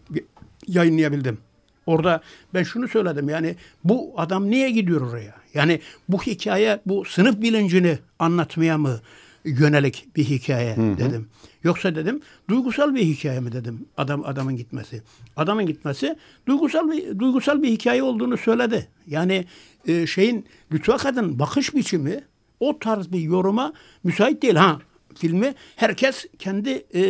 [0.66, 1.38] yayınlayabildim.
[1.86, 2.20] Orada
[2.54, 5.34] ben şunu söyledim yani bu adam niye gidiyor oraya?
[5.54, 9.00] Yani bu hikaye bu sınıf bilincini anlatmaya mı
[9.44, 10.98] yönelik bir hikaye hı hı.
[10.98, 11.28] dedim.
[11.64, 15.02] Yoksa dedim duygusal bir hikaye mi dedim adam adamın gitmesi.
[15.36, 18.88] Adamın gitmesi duygusal bir duygusal bir hikaye olduğunu söyledi.
[19.06, 19.44] Yani
[19.86, 22.24] e, şeyin Lütfü Akad'ın bakış biçimi
[22.60, 23.72] o tarz bir yoruma
[24.04, 24.54] müsait değil.
[24.54, 24.78] Ha
[25.14, 27.02] filmi herkes kendi e,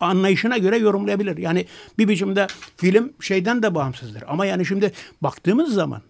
[0.00, 1.36] anlayışına göre yorumlayabilir.
[1.36, 1.66] Yani
[1.98, 2.46] bir biçimde
[2.76, 4.24] film şeyden de bağımsızdır.
[4.28, 6.02] Ama yani şimdi baktığımız zaman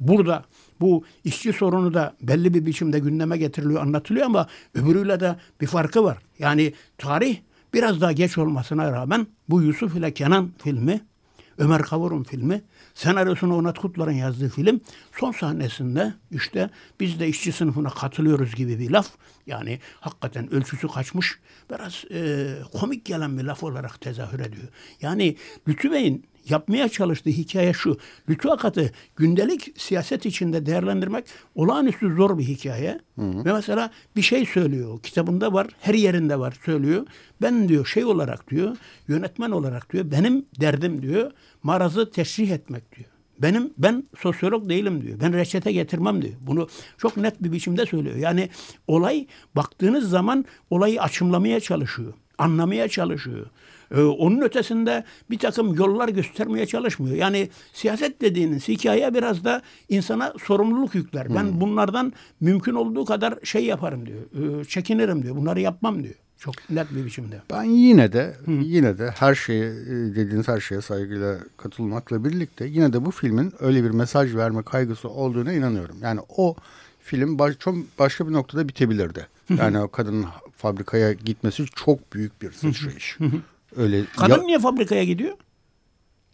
[0.00, 0.44] burada
[0.80, 6.04] bu işçi sorunu da belli bir biçimde gündeme getiriliyor, anlatılıyor ama öbürüyle de bir farkı
[6.04, 6.18] var.
[6.38, 7.38] Yani tarih
[7.74, 11.00] biraz daha geç olmasına rağmen bu Yusuf ile Kenan filmi,
[11.58, 12.62] Ömer Kavur'un filmi
[12.94, 14.80] Senaryosunu Onat Kutlar'ın yazdığı film
[15.20, 19.08] son sahnesinde işte biz de işçi sınıfına katılıyoruz gibi bir laf.
[19.46, 21.38] Yani hakikaten ölçüsü kaçmış
[21.70, 22.48] biraz e,
[22.80, 24.68] komik gelen bir laf olarak tezahür ediyor.
[25.00, 25.36] Yani
[25.68, 27.98] Lütfü Bey'in yapmaya çalıştığı hikaye şu.
[28.28, 33.00] Lütfü Akat'ı gündelik siyaset içinde değerlendirmek olağanüstü zor bir hikaye.
[33.18, 33.44] Hı hı.
[33.44, 35.02] Ve mesela bir şey söylüyor.
[35.02, 37.06] Kitabında var, her yerinde var söylüyor.
[37.42, 38.76] Ben diyor şey olarak diyor,
[39.08, 41.30] yönetmen olarak diyor, benim derdim diyor,
[41.62, 43.08] marazı teşrih etmek diyor.
[43.38, 45.20] Benim ben sosyolog değilim diyor.
[45.20, 46.34] Ben reçete getirmem diyor.
[46.40, 48.16] Bunu çok net bir biçimde söylüyor.
[48.16, 48.48] Yani
[48.86, 52.12] olay baktığınız zaman olayı açımlamaya çalışıyor.
[52.38, 53.46] Anlamaya çalışıyor.
[53.90, 57.16] Ee, onun ötesinde bir takım yollar göstermeye çalışmıyor.
[57.16, 61.34] Yani siyaset dediğiniz hikaye biraz da insana sorumluluk yükler.
[61.34, 61.60] Ben hmm.
[61.60, 64.60] bunlardan mümkün olduğu kadar şey yaparım diyor.
[64.60, 65.36] E, çekinirim diyor.
[65.36, 66.14] Bunları yapmam diyor.
[66.38, 67.42] Çok net bir biçimde.
[67.50, 68.50] Ben yine de Hı.
[68.50, 69.72] yine de her şeye
[70.16, 75.08] dediğiniz her şeye saygıyla katılmakla birlikte yine de bu filmin öyle bir mesaj verme kaygısı
[75.08, 75.96] olduğuna inanıyorum.
[76.02, 76.56] Yani o
[77.00, 79.26] film baş, çok başka bir noktada bitebilirdi.
[79.58, 83.18] Yani o kadının fabrikaya gitmesi çok büyük bir sıçrayış.
[83.76, 85.36] Öyle Kadın ya, niye fabrikaya gidiyor?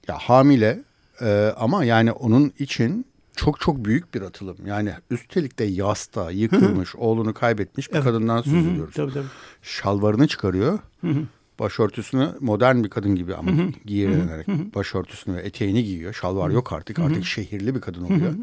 [0.08, 0.82] Ya hamile
[1.20, 4.56] e, ama yani onun için çok çok büyük bir atılım.
[4.66, 8.04] Yani üstelik de yasta, yıkılmış, oğlunu kaybetmiş bir evet.
[8.04, 8.94] kadından söz ediyoruz.
[8.94, 9.26] Tabii, tabii.
[9.62, 10.78] Şalvarını çıkarıyor.
[11.58, 13.52] Başörtüsünü modern bir kadın gibi ama
[13.84, 16.12] giyinerek başörtüsünü ve eteğini giyiyor.
[16.12, 16.98] Şalvar yok artık.
[16.98, 18.34] Artık şehirli bir kadın oluyor.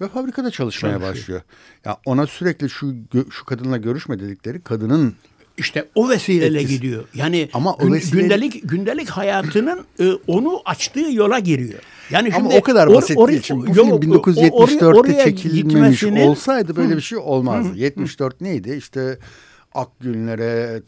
[0.00, 1.14] Ve fabrikada çalışmaya Çalışıyor.
[1.14, 1.40] başlıyor.
[1.84, 2.94] Ya ona sürekli şu
[3.30, 5.14] şu kadınla görüşme dedikleri kadının
[5.58, 6.80] işte o vesileyle Etkisi.
[6.80, 7.04] gidiyor.
[7.14, 8.20] Yani Ama gün, vesile...
[8.20, 11.80] gündelik gündelik hayatının e, onu açtığı yola giriyor.
[12.10, 13.42] Yani şimdi Ama o kadar basit or, değil.
[13.42, 17.78] Şimdi bu film 1974'te çekilmemiş olsaydı böyle bir şey olmazdı.
[17.78, 18.74] 74 neydi?
[18.78, 19.18] İşte
[19.74, 20.82] Akgünlere,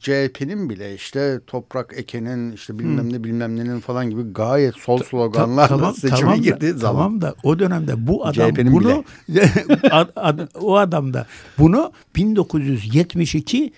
[0.00, 5.68] CHP'nin bile işte toprak ekenin işte bilmem ne bilmem nenin falan gibi gayet sol sloganlarla
[5.68, 7.02] Ta, tamam, seçime tamam girdiği da, zaman.
[7.02, 9.04] Tamam da o dönemde bu adam CHP'nin bunu
[9.90, 11.26] ad, ad, o adam da
[11.58, 13.72] bunu 1972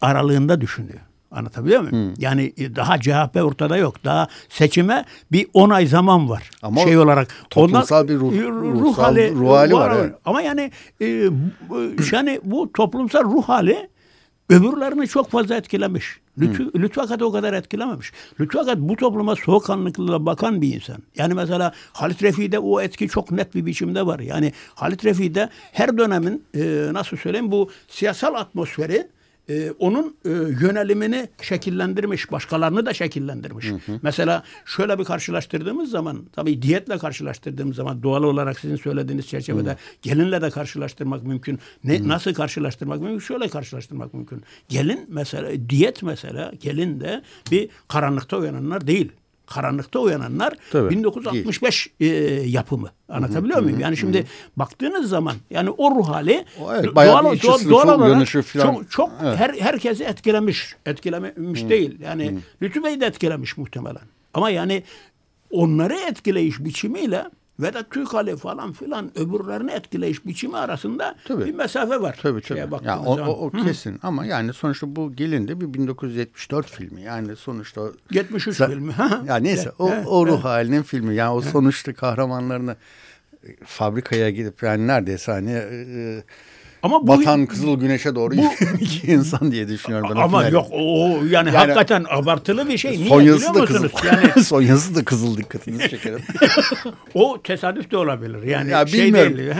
[0.00, 1.00] aralığında düşünüyor.
[1.30, 2.08] Anlatabiliyor muyum?
[2.08, 2.14] Hmm.
[2.18, 4.04] Yani e, daha CHP ortada yok.
[4.04, 6.50] Daha seçime bir 10 ay zaman var.
[6.62, 9.90] Ama şey olarak toplumsal bir ruh, ruh, ruh hali, ruh hali var.
[9.90, 10.14] var evet.
[10.24, 11.06] Ama yani e,
[12.12, 13.88] yani bu toplumsal ruh hali
[14.48, 16.20] öbürlerini çok fazla etkilemiş.
[16.38, 16.82] Lütfü, hmm.
[16.82, 18.12] Lütfü Akat'ı o kadar etkilememiş.
[18.40, 20.96] Lütfü Akat bu topluma soğukkanlılıkla bakan bir insan.
[21.16, 24.20] Yani mesela Halit Refi'de o etki çok net bir biçimde var.
[24.20, 29.08] Yani Halit Refi'de her dönemin e, nasıl söyleyeyim bu siyasal atmosferi
[29.50, 33.66] e, onun e, yönelimini şekillendirmiş, başkalarını da şekillendirmiş.
[33.66, 34.00] Hı hı.
[34.02, 39.76] Mesela şöyle bir karşılaştırdığımız zaman, tabii diyetle karşılaştırdığımız zaman doğal olarak sizin söylediğiniz çerçevede hı.
[40.02, 41.58] gelinle de karşılaştırmak mümkün.
[41.84, 42.08] Ne hı.
[42.08, 43.18] nasıl karşılaştırmak mümkün?
[43.18, 44.42] Şöyle karşılaştırmak mümkün.
[44.68, 49.12] Gelin mesela diyet mesela gelin de bir karanlıkta uyananlar değil
[49.50, 52.06] karanlıkta uyananlar Tabii, 1965 e,
[52.46, 52.90] yapımı.
[53.08, 53.80] Anlatabiliyor hı, muyum?
[53.80, 54.24] Yani şimdi hı.
[54.56, 59.38] baktığınız zaman yani o ruh hali o, evet, doğal, doğal, doğal olarak çok, çok evet.
[59.38, 60.76] her, herkesi etkilemiş.
[60.86, 61.68] Etkilememiş hı.
[61.68, 62.00] değil.
[62.00, 62.36] Yani hı.
[62.62, 64.02] Lütfü Bey de etkilemiş muhtemelen.
[64.34, 64.82] Ama yani
[65.50, 67.24] onları etkileyiş biçimiyle
[67.62, 71.44] Vedat Türkali falan filan öbürlerini etkileyiş biçimi arasında tabii.
[71.44, 72.18] bir mesafe var.
[72.22, 72.84] Tabii tabii.
[72.84, 77.02] Ya, o, o, o kesin ama yani sonuçta bu gelin de bir 1974 filmi.
[77.02, 78.94] Yani sonuçta 73 filmi.
[79.26, 81.14] ya neyse o, o ruh halinin filmi.
[81.14, 82.76] Yani o sonuçta kahramanlarını
[83.44, 86.22] e, fabrikaya gidip yani neredeyse hani e,
[86.82, 88.42] ama bu, batan kızıl güneşe doğru bu,
[89.06, 90.20] insan diye düşünüyorum ben.
[90.20, 92.90] Ama yok o yani, yani hakikaten abartılı bir şey.
[92.90, 93.64] Niye biliyor da?
[93.64, 93.88] Kızıl.
[94.06, 96.20] Yani Sonyası da kızıl dikkatinizi çekerim.
[97.14, 98.42] o tesadüf de olabilir.
[98.42, 99.36] Yani ya, şey bilmiyorum.
[99.36, 99.52] değil.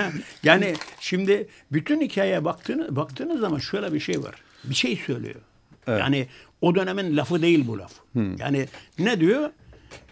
[0.43, 4.35] Yani şimdi bütün hikayeye baktığınız baktığınız zaman şöyle bir şey var.
[4.65, 5.41] Bir şey söylüyor.
[5.87, 6.01] Evet.
[6.01, 6.27] Yani
[6.61, 7.93] o dönemin lafı değil bu laf.
[8.13, 8.37] Hmm.
[8.37, 8.67] Yani
[8.99, 9.51] ne diyor?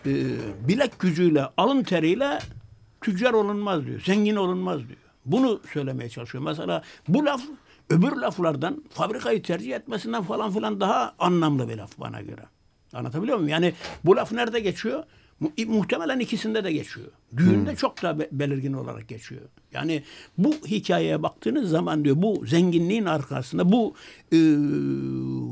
[0.06, 0.12] Ee,
[0.68, 2.38] bilek gücüyle, alın teriyle
[3.00, 4.00] tüccar olunmaz diyor.
[4.00, 5.07] Zengin olunmaz diyor.
[5.32, 6.44] Bunu söylemeye çalışıyor.
[6.44, 7.42] Mesela bu laf
[7.90, 12.42] öbür laflardan fabrikayı tercih etmesinden falan filan daha anlamlı bir laf bana göre.
[12.92, 13.48] Anlatabiliyor muyum?
[13.48, 15.04] Yani bu laf nerede geçiyor?
[15.40, 17.06] Mu muhtemelen ikisinde de geçiyor.
[17.36, 17.76] Düğünde hmm.
[17.76, 19.40] çok daha be belirgin olarak geçiyor.
[19.72, 20.02] Yani
[20.38, 23.94] bu hikayeye baktığınız zaman diyor bu zenginliğin arkasında, bu
[24.32, 24.38] e,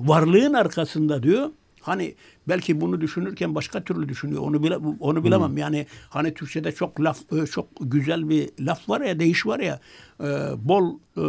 [0.09, 1.51] varlığın arkasında diyor
[1.87, 2.15] Hani
[2.49, 4.43] belki bunu düşünürken başka türlü düşünüyor.
[4.43, 5.49] Onu bile onu bilemem.
[5.49, 5.59] Hmm.
[5.59, 9.81] Yani hani Türkçede çok laf e, çok güzel bir laf var ya, değiş var ya.
[10.21, 10.27] E,
[10.69, 11.23] bol e,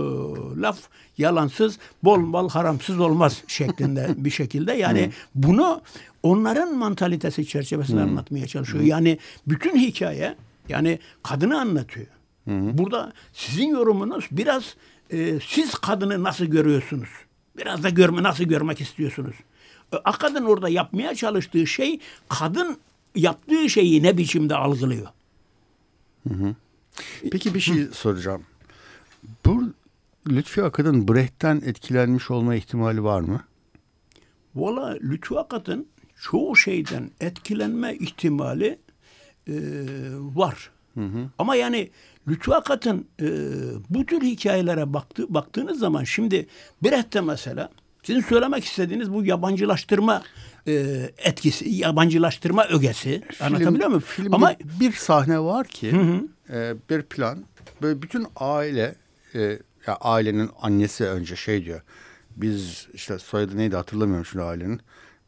[0.62, 0.80] laf
[1.17, 4.74] yalansız, bol mal haramsız olmaz şeklinde bir şekilde.
[4.74, 5.12] Yani hmm.
[5.36, 5.82] bunu
[6.24, 8.10] onların mantalitesi çerçevesinde hmm.
[8.10, 8.84] anlatmaya çalışıyor.
[8.84, 8.89] Hmm.
[8.89, 9.17] Yani
[9.48, 10.36] bütün hikaye
[10.70, 12.08] yani kadını anlatıyor.
[12.43, 12.78] Hmm.
[12.78, 14.76] Burada sizin yorumunuz biraz
[15.12, 17.10] e, siz kadını nasıl görüyorsunuz?
[17.58, 19.36] Biraz da görme nasıl görmek istiyorsunuz?
[19.91, 22.78] Akadın orada yapmaya çalıştığı şey kadın
[23.15, 25.08] yaptığı şeyi ne biçimde algılıyor.
[26.28, 26.56] Hı hı.
[27.32, 28.43] Peki bir şey soracağım.
[29.45, 29.73] Bu
[30.30, 33.43] Lütfi Akad'ın Brecht'ten etkilenmiş olma ihtimali var mı?
[34.56, 35.88] Valla Lütfi Akad'ın
[36.21, 38.80] çoğu şeyden etkilenme ihtimali
[39.47, 39.54] e,
[40.13, 40.71] var.
[40.93, 41.30] Hı hı.
[41.38, 41.89] Ama yani
[42.28, 43.28] Lütfi Akad'ın e,
[43.89, 46.47] bu tür hikayelere baktı, baktığınız zaman şimdi
[46.84, 47.69] Brecht'te mesela
[48.04, 50.24] sizin söylemek istediğiniz bu yabancılaştırma
[50.68, 50.74] e,
[51.18, 53.22] etkisi, yabancılaştırma ögesi.
[53.32, 54.04] Film, Anlatabiliyor muyum?
[54.06, 56.28] Filmde Ama bir sahne var ki hı hı.
[56.58, 57.44] E, bir plan
[57.82, 58.96] böyle bütün aile
[59.36, 61.82] e, ya ailenin annesi önce şey diyor.
[62.36, 64.82] Biz işte soyadı neydi hatırlamıyorum şimdi ailenin.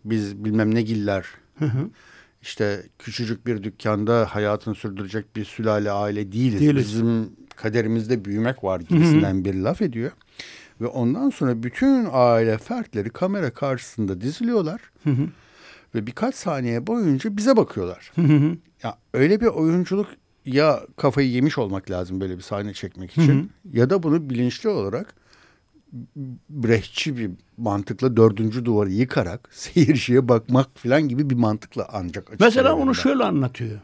[0.05, 1.25] Biz bilmem ne giller.
[1.59, 1.89] Hı hı.
[2.41, 6.59] İşte küçücük bir dükkanda hayatını sürdürecek bir sülale aile değiliz.
[6.59, 6.87] değiliz.
[6.87, 9.45] Bizim kaderimizde büyümek var gibisinden hı hı.
[9.45, 10.11] bir laf ediyor.
[10.81, 14.81] Ve ondan sonra bütün aile fertleri kamera karşısında diziliyorlar.
[15.03, 15.27] Hı hı.
[15.95, 18.11] Ve birkaç saniye boyunca bize bakıyorlar.
[18.15, 18.57] Hı hı.
[18.83, 20.07] Ya öyle bir oyunculuk
[20.45, 23.77] ya kafayı yemiş olmak lazım böyle bir sahne çekmek için hı hı.
[23.77, 25.15] ya da bunu bilinçli olarak
[26.49, 32.95] Brechtçi bir mantıkla dördüncü duvarı yıkarak seyirciye bakmak falan gibi bir mantıkla ancak Mesela onu
[32.95, 33.79] şöyle anlatıyor.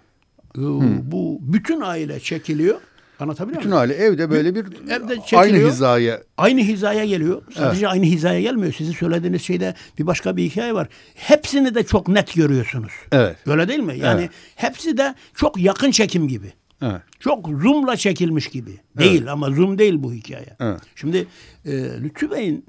[0.55, 1.11] Hmm.
[1.11, 2.77] Bu bütün aile çekiliyor.
[3.19, 3.91] Anlatabiliyor Bütün muyum?
[3.91, 6.21] evde böyle bir evde aynı hizaya.
[6.37, 7.41] Aynı hizaya geliyor.
[7.53, 7.93] Sadece evet.
[7.93, 8.73] aynı hizaya gelmiyor.
[8.73, 10.87] Sizin söylediğiniz şeyde bir başka bir hikaye var.
[11.15, 12.91] Hepsini de çok net görüyorsunuz.
[13.11, 13.35] Evet.
[13.47, 13.97] Öyle değil mi?
[13.99, 14.31] Yani evet.
[14.55, 16.53] hepsi de çok yakın çekim gibi.
[16.81, 17.01] Evet.
[17.19, 18.79] Çok zoomla çekilmiş gibi.
[18.97, 19.29] Değil evet.
[19.29, 20.55] ama zoom değil bu hikaye.
[20.59, 20.81] Evet.
[20.95, 21.27] Şimdi
[21.65, 22.65] e, Lütfü Bey'in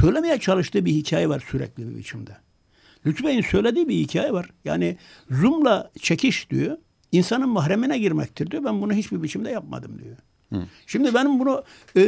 [0.00, 2.36] söylemeye çalıştığı bir hikaye var sürekli bir biçimde.
[3.06, 4.50] Lütfü Bey'in söylediği bir hikaye var.
[4.64, 4.96] Yani
[5.30, 6.76] zoomla çekiş diyor
[7.14, 8.64] insanın mahremine girmektir diyor.
[8.64, 10.16] Ben bunu hiçbir biçimde yapmadım diyor.
[10.52, 10.66] Hı.
[10.86, 11.64] Şimdi benim bunu
[11.96, 12.02] e,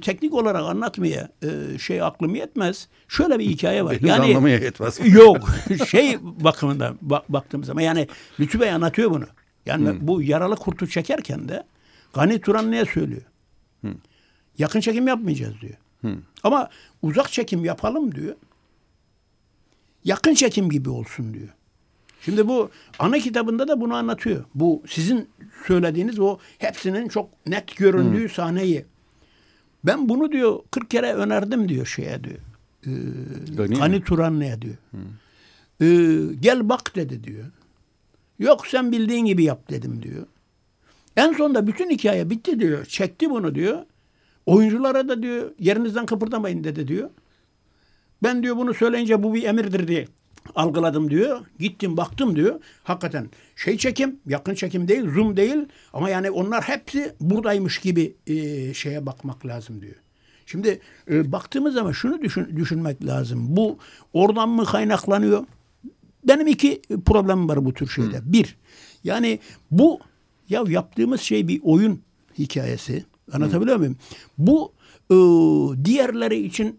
[0.00, 2.88] teknik olarak anlatmaya e, şey aklım yetmez.
[3.08, 3.92] Şöyle bir hikaye var.
[4.02, 5.00] Benim yani anlamaya yetmez.
[5.14, 5.48] yok.
[5.88, 8.08] Şey bakımından bak, baktığım zaman yani
[8.40, 9.26] Lütfü Bey anlatıyor bunu.
[9.66, 9.96] Yani Hı.
[10.00, 11.62] bu yaralı kurtu çekerken de
[12.14, 13.22] Gani Turan ne söylüyor?
[13.84, 13.88] Hı.
[14.58, 15.74] Yakın çekim yapmayacağız diyor.
[16.00, 16.16] Hı.
[16.42, 16.68] Ama
[17.02, 18.34] uzak çekim yapalım diyor.
[20.04, 21.48] Yakın çekim gibi olsun diyor.
[22.24, 24.44] Şimdi bu ana kitabında da bunu anlatıyor.
[24.54, 25.28] Bu sizin
[25.66, 28.28] söylediğiniz o hepsinin çok net göründüğü hmm.
[28.28, 28.84] sahneyi.
[29.84, 32.38] Ben bunu diyor 40 kere önerdim diyor şeye diyor.
[32.86, 34.76] Ee, Gani Turanlı'ya diyor.
[34.90, 35.00] Hmm.
[35.80, 37.44] Ee, gel bak dedi diyor.
[38.38, 40.26] Yok sen bildiğin gibi yap dedim diyor.
[41.16, 42.84] En sonunda bütün hikaye bitti diyor.
[42.84, 43.78] Çekti bunu diyor.
[44.46, 47.10] Oyunculara da diyor yerinizden kıpırdamayın dedi diyor.
[48.22, 50.06] Ben diyor bunu söyleyince bu bir emirdir diye
[50.54, 51.40] algıladım diyor.
[51.58, 52.60] Gittim baktım diyor.
[52.84, 58.74] Hakikaten şey çekim, yakın çekim değil, zoom değil ama yani onlar hepsi buradaymış gibi e,
[58.74, 59.94] şeye bakmak lazım diyor.
[60.46, 63.56] Şimdi e, baktığımız zaman şunu düşün, düşünmek lazım.
[63.56, 63.78] Bu
[64.12, 65.44] oradan mı kaynaklanıyor?
[66.24, 68.18] Benim iki problemim var bu tür şeyde.
[68.18, 68.32] Hı.
[68.32, 68.56] Bir,
[69.04, 69.38] yani
[69.70, 70.00] bu
[70.48, 72.00] ya yaptığımız şey bir oyun
[72.38, 73.04] hikayesi.
[73.32, 73.78] Anlatabiliyor Hı.
[73.78, 73.96] muyum?
[74.38, 74.72] Bu
[75.10, 75.16] e,
[75.84, 76.78] diğerleri için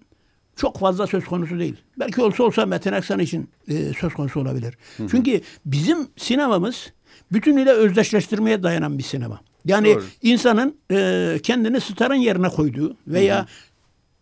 [0.56, 1.76] çok fazla söz konusu değil.
[2.00, 4.78] Belki olsa olsa Metin Aksan için e, söz konusu olabilir.
[4.98, 5.08] Hı hı.
[5.12, 6.94] Çünkü bizim sinemamız
[7.32, 9.42] bütünüyle özdeşleştirmeye dayanan bir sinema.
[9.66, 10.04] Yani Doğru.
[10.22, 13.46] insanın e, kendini starın yerine koyduğu veya hı hı.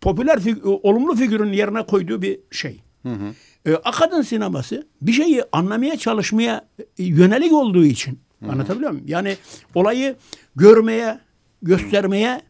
[0.00, 2.80] popüler fig olumlu figürün yerine koyduğu bir şey.
[3.02, 3.34] Hı hı.
[3.70, 8.52] E, akadın sineması bir şeyi anlamaya çalışmaya e, yönelik olduğu için hı hı.
[8.52, 9.06] anlatabiliyor muyum?
[9.08, 9.36] Yani
[9.74, 10.16] olayı
[10.56, 11.18] görmeye,
[11.62, 12.40] göstermeye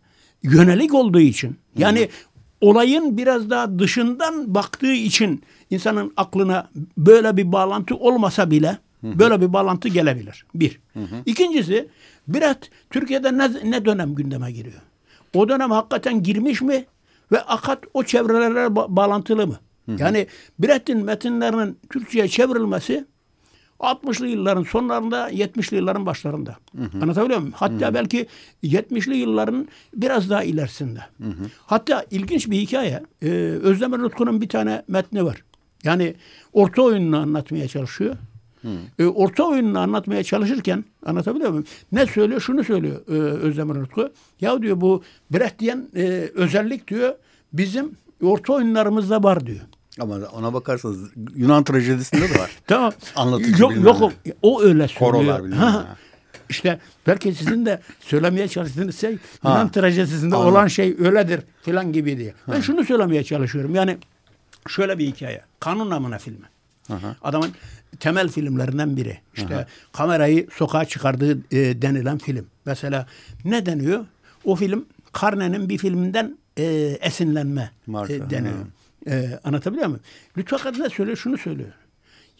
[0.42, 2.31] yönelik olduğu için yani hı hı
[2.62, 9.52] olayın biraz daha dışından baktığı için insanın aklına böyle bir bağlantı olmasa bile böyle bir
[9.52, 10.46] bağlantı gelebilir.
[10.54, 10.80] Bir.
[10.92, 11.16] Hı hı.
[11.26, 11.88] İkincisi
[12.28, 12.56] biraz
[12.90, 14.80] Türkiye'de ne, ne dönem gündeme giriyor?
[15.34, 16.84] O dönem hakikaten girmiş mi?
[17.32, 19.56] Ve akat o çevrelerle ba- bağlantılı mı?
[19.86, 19.96] Hı hı.
[20.00, 20.26] Yani
[20.58, 23.04] Brecht'in metinlerinin Türkçe'ye çevrilmesi
[23.82, 26.56] 60'lı yılların sonlarında 70'li yılların başlarında.
[26.76, 27.02] Hı hı.
[27.02, 27.54] Anlatabiliyor muyum?
[27.56, 27.94] Hatta hı hı.
[27.94, 28.26] belki
[28.64, 31.00] 70'li yılların biraz daha ilerisinde.
[31.22, 31.44] Hı hı.
[31.66, 33.02] Hatta ilginç bir hikaye.
[33.22, 33.28] Ee,
[33.62, 35.44] Özdemir Utku'nun bir tane metni var.
[35.84, 36.14] Yani
[36.52, 38.16] orta oyununu anlatmaya çalışıyor.
[38.98, 41.64] E, orta oyununu anlatmaya çalışırken anlatabiliyor muyum?
[41.92, 42.40] Ne söylüyor?
[42.40, 44.12] Şunu söylüyor e, Özdemir Utku.
[44.40, 46.02] Ya diyor bu Brechtian e,
[46.34, 47.14] özellik diyor
[47.52, 49.60] bizim orta oyunlarımızda var diyor.
[50.00, 52.50] Ama ona bakarsanız Yunan trajedisinde de var.
[52.66, 52.92] tamam.
[53.16, 55.12] Anlatıcı yok, yok o, o öyle söylüyor.
[55.12, 55.86] Korolar bilmem
[56.48, 60.52] İşte belki sizin de söylemeye çalıştığınız şey Yunan trajedisinde Anladım.
[60.52, 62.34] olan şey öyledir filan gibi diye.
[62.48, 62.62] Ben ha.
[62.62, 63.74] şunu söylemeye çalışıyorum.
[63.74, 63.98] Yani
[64.68, 65.42] şöyle bir hikaye.
[65.60, 66.46] Kanun namına filmi.
[66.90, 67.16] Aha.
[67.22, 67.50] Adamın
[68.00, 69.18] temel filmlerinden biri.
[69.36, 69.66] İşte Aha.
[69.92, 72.46] kamerayı sokağa çıkardığı e, denilen film.
[72.66, 73.06] Mesela
[73.44, 74.06] ne deniyor?
[74.44, 76.64] O film Karne'nin bir filminden e,
[77.00, 78.54] esinlenme e, deniyor.
[79.06, 80.02] E, anlatabiliyor muyum?
[80.36, 81.16] Lütfü ne söylüyor?
[81.16, 81.72] Şunu söylüyor.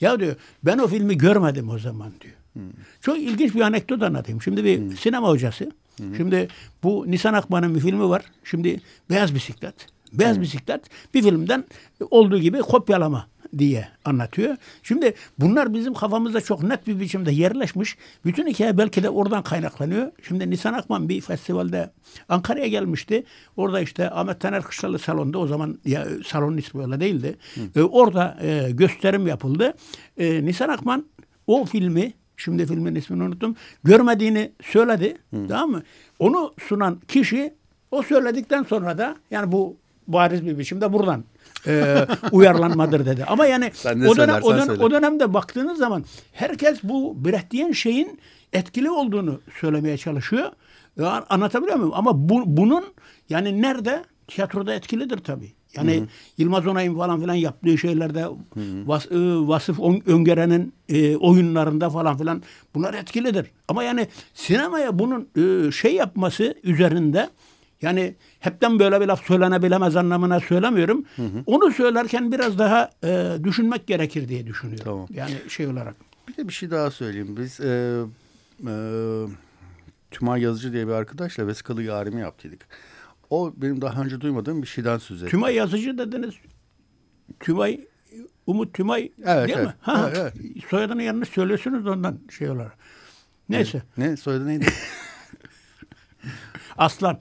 [0.00, 2.34] Ya diyor ben o filmi görmedim o zaman diyor.
[2.52, 2.62] Hmm.
[3.00, 4.42] Çok ilginç bir anekdot anlatayım.
[4.42, 4.96] Şimdi bir hmm.
[4.96, 5.72] sinema hocası.
[5.96, 6.16] Hmm.
[6.16, 6.48] Şimdi
[6.82, 8.22] bu Nisan Akman'ın bir filmi var.
[8.44, 9.74] Şimdi Beyaz Bisiklet.
[10.12, 10.42] Beyaz hmm.
[10.42, 10.80] Bisiklet
[11.14, 11.64] bir filmden
[12.10, 13.26] olduğu gibi kopyalama
[13.58, 14.56] diye anlatıyor.
[14.82, 17.96] Şimdi bunlar bizim kafamızda çok net bir biçimde yerleşmiş.
[18.24, 20.12] Bütün hikaye belki de oradan kaynaklanıyor.
[20.28, 21.90] Şimdi Nisan Akman bir festivalde
[22.28, 23.24] Ankara'ya gelmişti.
[23.56, 27.36] Orada işte Ahmet Taner Kışlalı salonda o zaman ya salonun ismi öyle değildi.
[27.54, 27.80] Hı.
[27.80, 29.74] E, orada e, gösterim yapıldı.
[30.16, 31.06] E, Nisan Akman
[31.46, 33.56] o filmi Şimdi filmin ismini unuttum.
[33.84, 35.16] Görmediğini söyledi.
[35.30, 35.48] Hı.
[35.48, 35.82] Tamam mı?
[36.18, 37.54] Onu sunan kişi
[37.90, 39.76] o söyledikten sonra da yani bu
[40.08, 41.24] bariz bir biçimde buradan
[41.66, 43.24] e, uyarlanmadır dedi.
[43.24, 43.72] Ama yani
[44.08, 48.20] o, dönem, o, dönem, o dönemde baktığınız zaman herkes bu Brecht şeyin
[48.52, 50.50] etkili olduğunu söylemeye çalışıyor.
[50.96, 51.92] Ya, anlatabiliyor muyum?
[51.94, 52.84] Ama bu, bunun
[53.28, 54.04] yani nerede?
[54.28, 55.52] Tiyatroda etkilidir tabii.
[55.76, 56.06] Yani hı hı.
[56.38, 58.26] Yılmaz Onay'ın falan filan yaptığı şeylerde.
[58.86, 62.42] Vas, e, Vasıf Öngeren'in e, oyunlarında falan filan
[62.74, 63.46] bunlar etkilidir.
[63.68, 67.30] Ama yani sinemaya bunun e, şey yapması üzerinde
[67.82, 71.04] yani hepten böyle bir laf söylenebilemez anlamına söylemiyorum.
[71.16, 71.42] Hı hı.
[71.46, 74.84] Onu söylerken biraz daha e, düşünmek gerekir diye düşünüyorum.
[74.84, 75.06] Tamam.
[75.10, 75.94] Yani şey olarak.
[76.28, 77.36] Bir de bir şey daha söyleyeyim.
[77.36, 78.02] Biz e,
[78.66, 78.74] e,
[80.10, 82.66] Tümay Yazıcı diye bir arkadaşla vesikalı yarimi yaptıydık.
[83.30, 85.30] O benim daha önce duymadığım bir şeyden söz etti.
[85.30, 86.34] Tümay Yazıcı dediniz.
[87.40, 87.80] Tümay
[88.46, 89.66] Umut Tümay evet, değil evet.
[89.66, 89.74] mi?
[89.80, 90.64] Ha, evet, evet.
[90.68, 92.76] Soyadını yanlış söylüyorsunuz ondan şey olarak.
[93.48, 93.82] Neyse.
[93.96, 94.66] Ne, ne soyadı neydi?
[96.78, 97.20] Aslan.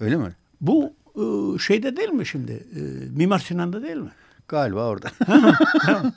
[0.00, 0.32] Öyle mi?
[0.60, 2.52] Bu e, şeyde değil mi şimdi?
[2.52, 2.80] E,
[3.16, 4.10] Mimar Sinan'da değil mi?
[4.48, 5.10] Galiba orada.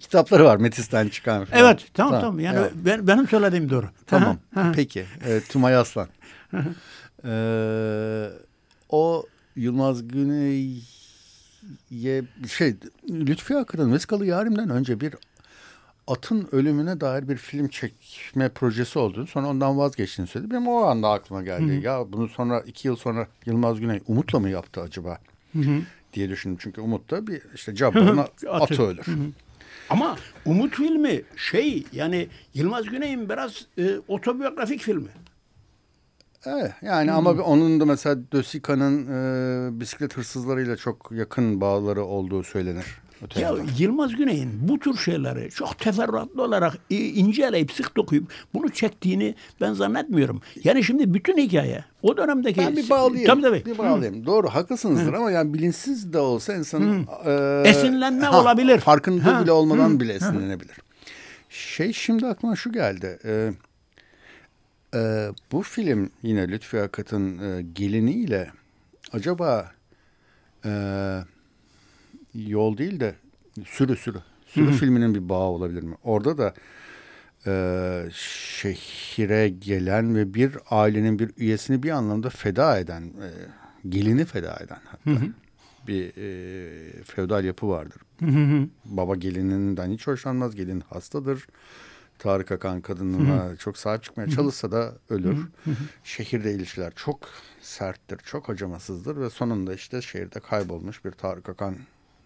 [0.00, 1.44] Kitapları var Metis'ten çıkan.
[1.44, 1.64] Falan.
[1.64, 2.22] Evet tamam tamam.
[2.22, 2.40] tamam.
[2.40, 2.72] Yani evet.
[2.74, 3.86] ben, benim söylediğim doğru.
[4.06, 4.38] Tamam.
[4.74, 5.06] Peki.
[5.24, 6.08] E, Tümay Aslan.
[7.24, 8.28] ee,
[8.88, 10.80] o Yılmaz Güney'e
[12.48, 12.76] şey
[13.10, 15.14] Lütfi Akın'ın Vesikalı Yarim'den önce bir
[16.08, 20.50] atın ölümüne dair bir film çekme projesi olduğunu sonra ondan vazgeçtiğini söyledi.
[20.50, 21.72] Benim o anda aklıma geldi.
[21.72, 21.84] Hı hı.
[21.84, 25.18] Ya bunu sonra iki yıl sonra Yılmaz Güney Umut'la mı yaptı acaba?
[25.52, 25.80] Hı hı.
[26.12, 26.58] diye düşündüm.
[26.60, 29.06] Çünkü Umut da bir işte Cabbar'ın atı ölür.
[29.06, 29.26] Hı hı.
[29.90, 35.08] Ama Umut filmi şey yani Yılmaz Güney'in biraz e, otobiyografik filmi.
[36.46, 37.18] Evet yani hmm.
[37.18, 42.86] ama onun da mesela Dösika'nın e, bisiklet hırsızlarıyla çok yakın bağları olduğu söylenir.
[43.22, 49.34] Öte ya Yılmaz Güney'in bu tür şeyleri çok teferruatlı olarak inceleyip sık dokuyup bunu çektiğini
[49.60, 50.40] ben zannetmiyorum.
[50.64, 52.60] Yani şimdi bütün hikaye o dönemdeki...
[52.60, 53.26] Ben bir bağlayayım.
[53.26, 53.64] Tabii tabii.
[53.64, 54.22] Bir bağlayayım.
[54.22, 54.26] Hı.
[54.26, 55.16] Doğru haklısınızdır Hı.
[55.16, 57.06] ama yani bilinçsiz de olsa insanın...
[57.24, 58.78] E, Esinlenme ha, olabilir.
[58.78, 59.42] Farkında ha.
[59.42, 60.00] bile olmadan Hı.
[60.00, 60.76] bile esinlenebilir.
[61.48, 63.18] Şey şimdi aklıma şu geldi.
[63.24, 63.52] Ee,
[64.94, 68.50] e, bu film yine Lütfi Akat'ın e, geliniyle
[69.12, 69.72] acaba
[70.64, 70.70] e,
[72.34, 73.14] yol değil de
[73.66, 74.74] sürü sürü sürü Hı-hı.
[74.74, 75.94] filminin bir bağı olabilir mi?
[76.04, 76.54] Orada da
[77.46, 83.28] e, şehire gelen ve bir ailenin bir üyesini bir anlamda feda eden, e,
[83.88, 85.32] gelini feda eden hatta Hı-hı.
[85.88, 88.02] bir e, feodal yapı vardır.
[88.20, 88.68] Hı-hı.
[88.84, 91.46] Baba gelininden hiç hoşlanmaz, gelin hastadır.
[92.18, 93.56] Tarık Akan kadınına Hı-hı.
[93.56, 95.36] çok sahip çıkmaya çalışsa da ölür.
[95.64, 95.74] Hı-hı.
[96.04, 97.28] Şehirde ilişkiler çok
[97.60, 101.76] serttir, çok acımasızdır ve sonunda işte şehirde kaybolmuş bir Tarık Akan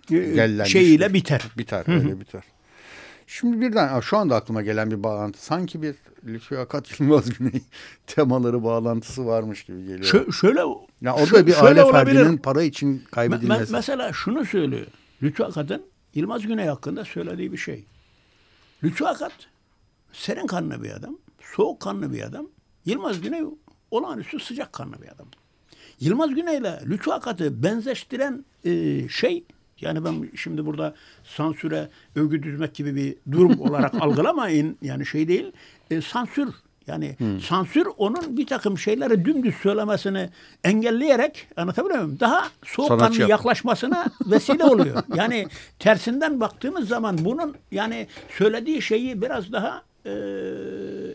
[0.09, 0.73] gellenmiş.
[0.73, 1.43] Şeyiyle biter.
[1.59, 1.95] Biter, Hı-hı.
[1.95, 2.43] öyle biter.
[3.27, 5.45] Şimdi birden şu anda aklıma gelen bir bağlantı.
[5.45, 7.63] Sanki bir Lütfi Akat Yılmaz Güney
[8.07, 10.05] temaları bağlantısı varmış gibi geliyor.
[10.05, 10.61] Ş- şöyle
[11.01, 13.73] ya o da bir aile ferdinin para için kaybedilmesi.
[13.73, 14.87] Me- mesela şunu söylüyor.
[15.23, 15.83] Lütfi Akat'ın
[16.15, 17.85] Yılmaz Güney hakkında söylediği bir şey.
[18.85, 19.33] Lütfi Akat
[20.13, 21.19] serin kanlı bir adam,
[21.57, 22.47] soğuk kanlı bir adam.
[22.85, 23.43] Yılmaz Güney
[23.91, 25.27] olağanüstü sıcak kanlı bir adam.
[26.01, 29.45] Yılmaz Güney ile Lütfü Akat'ı benzeştiren e, şey
[29.83, 34.77] yani ben şimdi burada sansüre övgü düzmek gibi bir durum olarak algılamayın.
[34.83, 35.53] Yani şey değil.
[35.91, 36.49] E, sansür
[36.87, 37.41] Yani hmm.
[37.41, 40.31] sansür onun bir takım şeyleri dümdüz söylemesini
[40.65, 42.21] engelleyerek anlatabiliyor muyum?
[42.21, 45.03] Daha soğukkanlı yaklaşmasına vesile oluyor.
[45.15, 45.47] Yani
[45.79, 48.07] tersinden baktığımız zaman bunun yani
[48.39, 50.13] söylediği şeyi biraz daha e,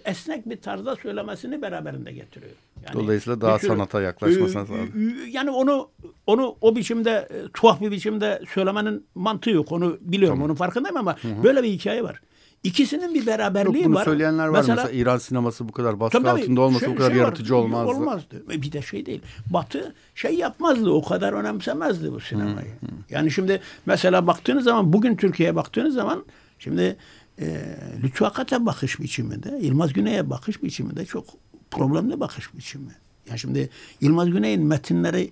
[0.06, 2.52] esnek bir tarzda söylemesini beraberinde getiriyor.
[2.86, 4.88] Yani Dolayısıyla daha sürü, sanata yaklaşmasına e, sağlıyor.
[5.32, 5.90] Yani onu
[6.28, 9.72] onu o biçimde e, tuhaf bir biçimde söylemenin mantığı yok.
[9.72, 10.36] Onu biliyorum.
[10.36, 10.50] Tamam.
[10.50, 11.44] Onun farkındayım ama Hı-hı.
[11.44, 12.22] böyle bir hikaye var.
[12.64, 14.06] İkisinin bir beraberliği Yok, bunu var.
[14.06, 17.10] söyleyenler var mesela, mesela İran sineması bu kadar baskı tabii, altında olmasa şey, bu kadar
[17.10, 17.92] şey yaratıcı var, olmazdı.
[17.92, 18.44] Olmazdı.
[18.52, 19.22] E, bir de şey değil.
[19.50, 20.90] Batı şey yapmazdı.
[20.90, 22.56] O kadar önemsemezdi bu sinemayı.
[22.56, 22.92] Hı, hı.
[23.10, 26.26] Yani şimdi mesela baktığınız zaman bugün Türkiye'ye baktığınız zaman
[26.60, 26.98] şimdi
[27.42, 31.26] e, Lütfü Akat'a bakış biçiminde, Yılmaz Güney'e bakış biçiminde çok
[31.72, 32.96] problemli bakış biçimi.
[33.30, 33.70] Yani şimdi
[34.02, 35.32] Yılmaz Güney'in metinleri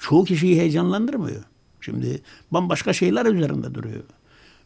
[0.00, 1.42] çoğu kişiyi heyecanlandırmıyor.
[1.80, 4.02] Şimdi bambaşka şeyler üzerinde duruyor.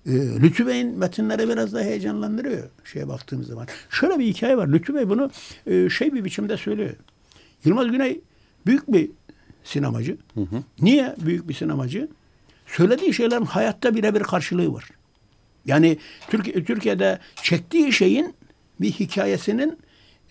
[0.06, 3.66] E, Lütfü Bey'in metinleri biraz da heyecanlandırıyor şeye baktığımız zaman.
[3.90, 4.68] Şöyle bir hikaye var.
[4.68, 5.30] Lütfü Bey bunu
[5.66, 6.94] e, şey bir biçimde söylüyor.
[7.64, 8.20] Yılmaz Güney
[8.66, 9.10] büyük bir
[9.64, 10.16] sinemacı.
[10.34, 10.62] Hı hı.
[10.80, 12.08] Niye büyük bir sinemacı?
[12.66, 14.90] Söylediği şeylerin hayatta birebir karşılığı var.
[15.66, 15.98] Yani
[16.30, 18.34] Türkiye, Türkiye'de çektiği şeyin
[18.80, 19.78] bir hikayesinin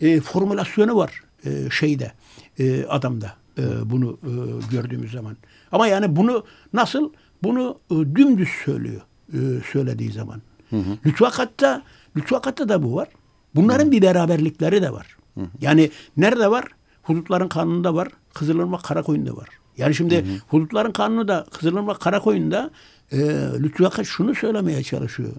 [0.02, 2.12] e, formülasyonu var e, şeyde
[2.60, 4.32] e, adamda e, bunu e,
[4.72, 5.38] gördüğümüz zaman.
[5.72, 7.12] Ama yani bunu nasıl
[7.44, 9.02] bunu e, dümdüz söylüyor
[9.34, 9.40] e,
[9.72, 10.42] söylediği zaman.
[10.70, 10.98] Hı hı.
[11.06, 11.84] Lütfakatta
[12.18, 13.08] Lütfakatta da bu var.
[13.56, 13.92] Bunların hı.
[13.92, 15.18] bir beraberlikleri de var.
[15.34, 15.48] Hı hı.
[15.62, 16.66] Yani nerede var?
[17.04, 18.08] Hudutların kanununda var.
[18.34, 19.50] Kızılırmak Karakoyun'da var.
[19.78, 20.38] Yani şimdi hı hı.
[20.48, 22.72] hudutların kanunu da Kızılırmak Karakoyun'da
[23.12, 23.18] e,
[23.60, 25.32] Lütfü Akat şunu söylemeye çalışıyor.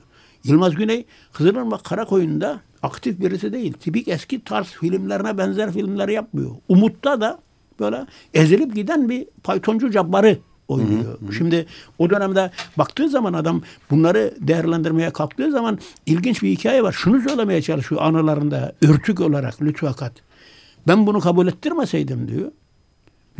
[0.44, 3.72] Yılmaz Güney Kızılırmak Karakoyun'da aktif birisi değil.
[3.72, 6.50] Tipik eski tarz filmlerine benzer filmler yapmıyor.
[6.68, 7.38] Umut'ta da
[7.80, 10.38] böyle ezilip giden bir paytoncu cabbarı
[10.68, 11.20] oynuyor.
[11.20, 11.32] Hı hı.
[11.32, 11.66] Şimdi
[11.98, 16.92] o dönemde baktığı zaman adam bunları değerlendirmeye kalktığı zaman ilginç bir hikaye var.
[16.92, 20.12] Şunu söylemeye çalışıyor anılarında örtük olarak Lütfü Akat.
[20.86, 22.52] Ben bunu kabul ettirmeseydim diyor.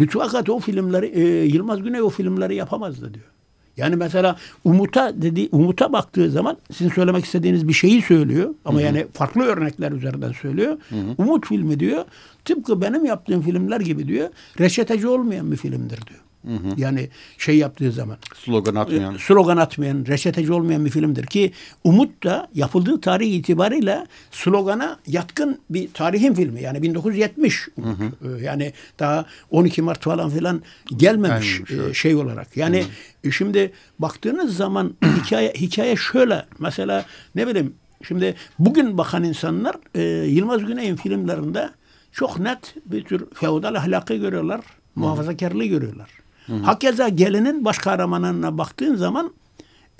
[0.00, 3.33] Lütfü Akat o filmleri, e, Yılmaz Güney o filmleri yapamazdı diyor.
[3.76, 8.86] Yani mesela Umut'a dedi Umut'a baktığı zaman sizin söylemek istediğiniz bir şeyi söylüyor ama Hı-hı.
[8.86, 10.78] yani farklı örnekler üzerinden söylüyor.
[10.88, 11.14] Hı-hı.
[11.18, 12.04] Umut filmi diyor
[12.44, 14.28] tıpkı benim yaptığım filmler gibi diyor
[14.60, 16.20] reçeteci olmayan bir filmdir diyor.
[16.44, 16.74] Hı hı.
[16.76, 17.08] Yani
[17.38, 18.16] şey yaptığı zaman.
[18.44, 19.14] Slogan atmayan.
[19.14, 21.52] E, slogan atmayan, reçeteci olmayan bir filmdir ki
[21.84, 26.62] Umut da yapıldığı tarih itibariyle slogana yatkın bir tarihin filmi.
[26.62, 28.38] Yani 1970 hı hı.
[28.38, 30.62] E, yani daha 12 Mart falan filan
[30.96, 32.56] gelmemiş Gelmemiş, e, şey olarak.
[32.56, 32.88] Yani hı hı.
[33.32, 34.94] Şimdi baktığınız zaman
[35.24, 36.46] hikaye hikaye şöyle.
[36.58, 37.04] Mesela
[37.34, 41.70] ne bileyim şimdi bugün bakan insanlar e, Yılmaz Güney'in filmlerinde
[42.12, 44.60] çok net bir tür feodal ahlakı görüyorlar,
[44.94, 46.10] muhafazakarlığı görüyorlar.
[46.46, 46.62] Hı hı.
[46.62, 49.32] Hakeza gelinin baş kahramanına baktığın zaman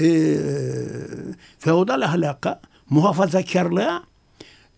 [0.03, 0.37] e,
[1.59, 2.61] feodal ahlaka,
[2.91, 4.03] muhafazakarlığa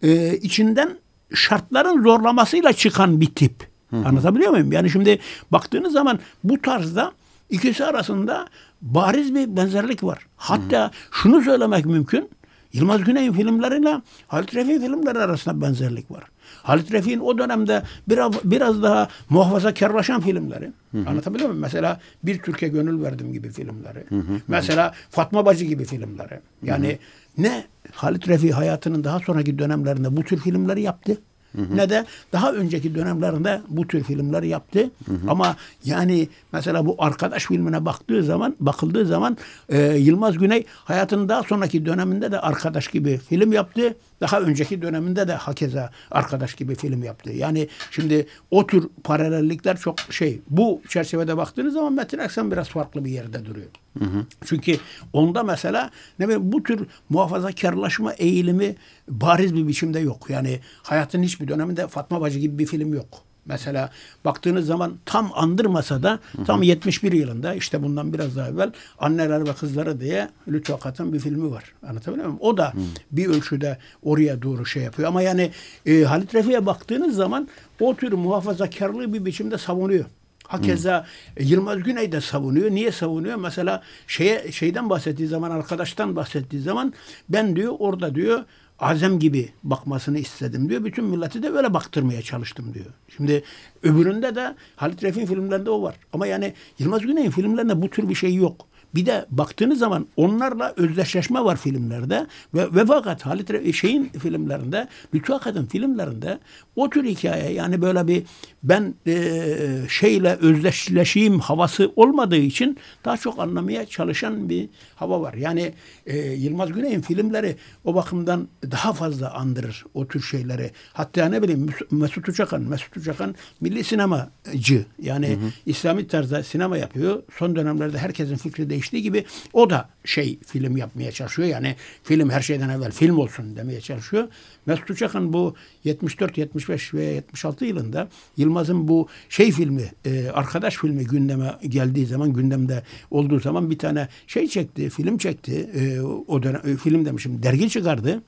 [0.03, 0.99] e, içinden
[1.35, 3.69] şartların zorlamasıyla çıkan bir tip.
[3.91, 4.09] Hı hı.
[4.09, 4.73] Anlatabiliyor muyum?
[4.73, 5.19] Yani şimdi
[5.53, 7.13] baktığınız zaman bu tarzda
[7.51, 8.47] ikisi arasında
[8.83, 10.27] bariz bir benzerlik var.
[10.37, 12.31] Hatta hı şunu söylemek mümkün.
[12.73, 16.25] Yılmaz Güney'in filmleriyle Halit Refi filmleri arasında benzerlik var.
[16.63, 20.73] Halit Refik'in o dönemde biraz, biraz daha muhafazakarlaşan filmleri.
[20.93, 21.09] Hı hı.
[21.09, 21.63] Anlatabiliyor muyum?
[21.63, 24.05] Mesela Bir Türkiye Gönül Verdim gibi filmleri.
[24.09, 24.41] Hı hı.
[24.49, 26.41] Mesela Fatma Bacı gibi filmleri.
[26.63, 27.43] Yani hı hı.
[27.43, 31.19] ne Halit Refik hayatının daha sonraki dönemlerinde bu tür filmleri yaptı.
[31.57, 31.77] Hı hı.
[31.77, 34.91] ne de daha önceki dönemlerinde bu tür filmleri yaptı.
[35.07, 35.17] Hı hı.
[35.29, 39.37] Ama yani mesela bu arkadaş filmine baktığı zaman bakıldığı zaman
[39.69, 43.97] e, Yılmaz Güney hayatının daha sonraki döneminde de arkadaş gibi film yaptı.
[44.21, 47.33] Daha önceki döneminde de hakeza arkadaş gibi film yaptı.
[47.33, 50.41] Yani şimdi o tür paralellikler çok şey.
[50.51, 53.67] Bu çerçevede baktığınız zaman Metin Aksan biraz farklı bir yerde duruyor.
[53.99, 54.27] Hı hı.
[54.45, 54.77] Çünkü
[55.13, 58.77] onda mesela ne bileyim, bu tür muhafazakarlaşma eğilimi
[59.09, 60.31] bariz bir biçimde yok.
[60.31, 63.09] Yani hayatın hiçbir döneminde Fatma Bacı gibi bir film yok.
[63.47, 63.91] Mesela
[64.25, 69.53] baktığınız zaman tam andırmasa da tam 71 yılında işte bundan biraz daha evvel Anneler ve
[69.53, 71.65] Kızları diye Lütfü Akat'ın bir filmi var.
[71.89, 72.41] Anlatabiliyor muyum?
[72.41, 72.79] O da Hı.
[73.13, 75.09] bir ölçüde oraya doğru şey yapıyor.
[75.09, 75.51] Ama yani
[75.87, 77.49] e, Halit Refik'e baktığınız zaman
[77.81, 80.05] o tür muhafazakarlığı bir biçimde savunuyor.
[80.47, 81.43] Hakeza Hı.
[81.43, 82.71] Yılmaz Güney de savunuyor.
[82.71, 83.37] Niye savunuyor?
[83.37, 86.93] Mesela şeye şeyden bahsettiği zaman arkadaştan bahsettiği zaman
[87.29, 88.45] ben diyor orada diyor
[88.79, 90.85] Azem gibi bakmasını istedim diyor.
[90.85, 92.87] Bütün milleti de öyle baktırmaya çalıştım diyor.
[93.17, 93.45] Şimdi
[93.83, 95.97] öbüründe de Halit Refik'in filmlerinde o var.
[96.13, 98.67] Ama yani Yılmaz Güney'in filmlerinde bu tür bir şey yok.
[98.95, 105.33] Bir de baktığınız zaman onlarla özdeşleşme var filmlerde ve, ve fakat Halit şeyin filmlerinde Lütfü
[105.33, 106.39] Akad'ın filmlerinde
[106.77, 108.23] o tür hikaye yani böyle bir
[108.63, 109.57] ben e,
[109.89, 115.35] şeyle özdeşleşeyim havası olmadığı için daha çok anlamaya çalışan bir hava var.
[115.35, 115.73] Yani
[116.07, 120.71] e, Yılmaz Güney'in filmleri o bakımdan daha fazla andırır o tür şeyleri.
[120.93, 124.85] Hatta ne bileyim Mesut Uçakan, Mesut Uçakan milli sinemacı.
[125.03, 125.51] Yani hı hı.
[125.67, 127.23] İslami tarzda sinema yapıyor.
[127.39, 131.49] Son dönemlerde herkesin fikri değiştiği gibi o da şey film yapmaya çalışıyor.
[131.49, 134.29] Yani film her şeyden evvel film olsun demeye çalışıyor.
[134.67, 135.55] Mesut Uçak'ın bu
[135.85, 142.33] 74, 75 ve 76 yılında Yılmaz'ın bu şey filmi, e, arkadaş filmi gündeme geldiği zaman,
[142.33, 145.71] gündemde olduğu zaman bir tane şey çekti, film çekti.
[145.75, 148.23] E, o dönem e, film demişim, dergi çıkardı.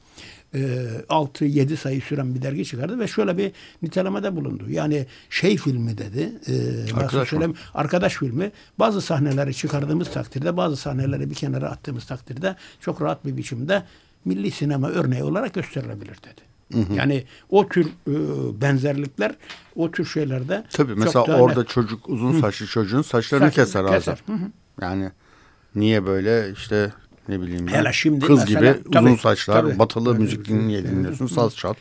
[0.55, 0.59] E,
[1.09, 4.65] 6-7 sayı süren bir dergi çıkardı ve şöyle bir nitelemede bulundu.
[4.69, 6.33] Yani şey filmi dedi.
[6.47, 8.53] E, arkadaş, söyleyeyim, arkadaş filmi.
[8.79, 13.83] Bazı sahneleri çıkardığımız takdirde, bazı sahneleri bir kenara attığımız takdirde çok rahat bir biçimde
[14.25, 16.49] milli sinema örneği olarak gösterilebilir dedi.
[16.73, 16.97] Hı hı.
[16.97, 18.15] Yani o tür e,
[18.61, 19.35] benzerlikler,
[19.77, 21.69] o tür şeylerde Tabii mesela orada net.
[21.69, 22.71] çocuk uzun saçlı hı.
[22.71, 24.23] çocuğun saçlarını Saç, keser, keser.
[24.27, 24.51] Hı hı.
[24.83, 25.11] Yani
[25.75, 26.93] niye böyle işte
[27.29, 31.27] ne bileyim Hele şimdi kız mesela, gibi tabii, uzun saçlar, tabii, batılı tabii, müzik dinliyorsun,
[31.27, 31.75] saz çal.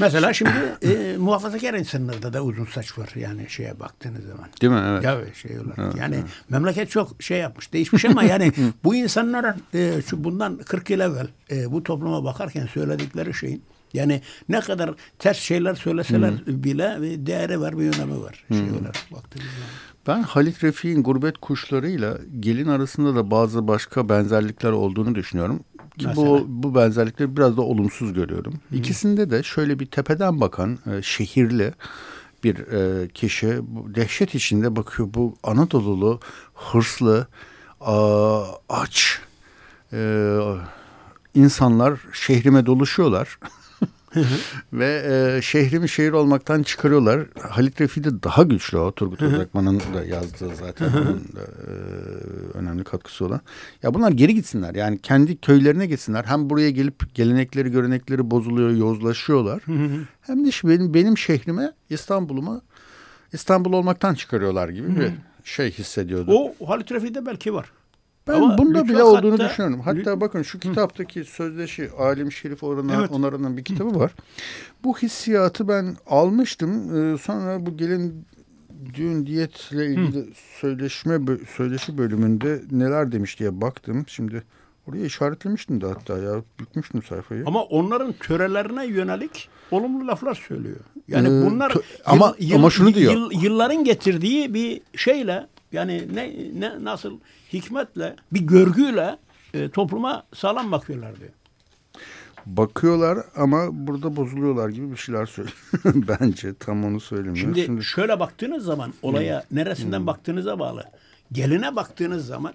[0.00, 0.50] Mesela şimdi
[0.82, 4.48] e, muhafazakar insanlarda da uzun saç var yani şeye baktığınız zaman.
[4.60, 4.82] Değil mi?
[4.86, 5.04] Evet.
[5.04, 5.78] Ya şey olarak.
[5.78, 6.24] Evet, yani evet.
[6.48, 8.52] memleket çok şey yapmış, değişmiş ama yani
[8.84, 13.62] bu insanların e, şu bundan 40 yıl evvel e, bu topluma bakarken söyledikleri şeyin
[13.94, 16.64] yani ne kadar ters şeyler söyleseler hmm.
[16.64, 18.44] bile bir değeri var, bir önemi var.
[18.48, 19.68] Şey olarak baktığınız zaman.
[20.06, 25.60] Ben Halit Refik'in Gurbet Kuşları'yla Gelin arasında da bazı başka benzerlikler olduğunu düşünüyorum.
[25.98, 28.54] Ki bu bu benzerlikleri biraz da olumsuz görüyorum.
[28.70, 28.76] Hı.
[28.76, 31.72] İkisinde de şöyle bir tepeden bakan e, şehirli
[32.44, 36.20] bir e, kişi bu dehşet içinde bakıyor bu Anadolu'lu
[36.54, 37.26] hırslı
[37.80, 39.18] a, aç
[39.92, 40.38] e,
[41.34, 43.38] insanlar şehrime doluşuyorlar.
[44.72, 45.02] Ve
[45.36, 47.26] e, şehrimi şehir olmaktan çıkarıyorlar.
[47.40, 48.92] Halit Refi de daha güçlü o.
[48.92, 51.72] Turgut Özakman'ın da yazdığı zaten onun da, e,
[52.58, 53.40] önemli katkısı olan.
[53.82, 54.74] Ya bunlar geri gitsinler.
[54.74, 56.24] Yani kendi köylerine gitsinler.
[56.24, 59.62] Hem buraya gelip gelenekleri, görenekleri bozuluyor, yozlaşıyorlar.
[60.20, 62.60] hem de benim, benim şehrime, İstanbul'uma
[63.32, 65.12] İstanbul olmaktan çıkarıyorlar gibi bir
[65.44, 66.32] şey hissediyordu.
[66.58, 67.72] O Halit Refi'de belki var.
[68.28, 69.80] Ben Ama bunda bile olduğunu hatta, düşünüyorum.
[69.80, 73.10] Hatta bakın şu kitaptaki sözdeşi Alim Şerif Orhan'a evet.
[73.10, 74.12] onarının bir kitabı var.
[74.84, 76.96] Bu hissiyatı ben almıştım.
[77.14, 78.26] Ee, sonra bu gelin
[78.94, 80.26] düğün diyetle ilgili Hı.
[80.60, 81.18] söyleşme
[81.56, 84.04] söyleşi bölümünde neler demiş diye baktım.
[84.08, 84.42] Şimdi
[84.88, 87.44] oraya işaretlemiştim de hatta ya bükmüştüm sayfayı.
[87.46, 90.80] Ama onların törelerine yönelik olumlu laflar söylüyor.
[91.08, 91.72] Yani ee, bunlar
[92.04, 93.12] ama yıl, ama şunu diyor.
[93.12, 97.18] Yıl, yılların getirdiği bir şeyle yani ne, ne nasıl
[97.52, 99.18] hikmetle, bir görgüyle
[99.54, 101.30] e, topluma sağlam bakıyorlar diyor.
[102.46, 105.56] Bakıyorlar ama burada bozuluyorlar gibi bir şeyler söylüyor.
[105.84, 107.36] Bence tam onu söylemiyor.
[107.36, 109.58] Şimdi, Şimdi şöyle baktığınız zaman olaya hmm.
[109.58, 110.06] neresinden hmm.
[110.06, 110.84] baktığınıza bağlı.
[111.32, 112.54] Geline baktığınız zaman,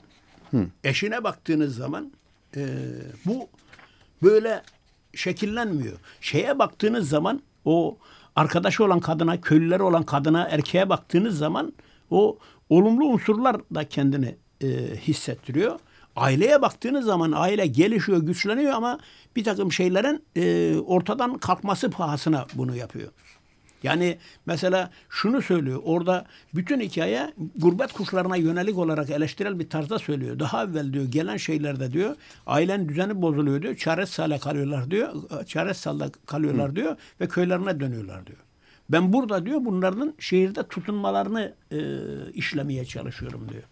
[0.49, 0.67] hmm.
[0.83, 2.11] eşine baktığınız zaman
[2.55, 2.67] e,
[3.25, 3.49] bu
[4.23, 4.61] böyle
[5.13, 5.97] şekillenmiyor.
[6.21, 7.97] Şeye baktığınız zaman o
[8.35, 11.73] arkadaşı olan kadına, köylüleri olan kadına, erkeğe baktığınız zaman
[12.11, 12.37] o
[12.69, 15.79] olumlu unsurlar da kendini e, hissettiriyor.
[16.15, 18.99] Aileye baktığınız zaman aile gelişiyor, güçleniyor ama
[19.35, 23.11] bir takım şeylerin e, ortadan kalkması pahasına bunu yapıyor.
[23.83, 25.81] Yani mesela şunu söylüyor.
[25.83, 30.39] Orada bütün hikaye gurbet kuşlarına yönelik olarak eleştirel bir tarzda söylüyor.
[30.39, 33.75] Daha evvel diyor gelen şeylerde diyor ailen düzeni bozuluyor diyor.
[33.75, 35.13] Çaresiz hale kalıyorlar diyor.
[35.45, 36.75] Çaresiz halde kalıyorlar Hı.
[36.75, 38.39] diyor ve köylerine dönüyorlar diyor.
[38.89, 41.79] Ben burada diyor bunların şehirde tutunmalarını e,
[42.33, 43.63] işlemeye çalışıyorum diyor.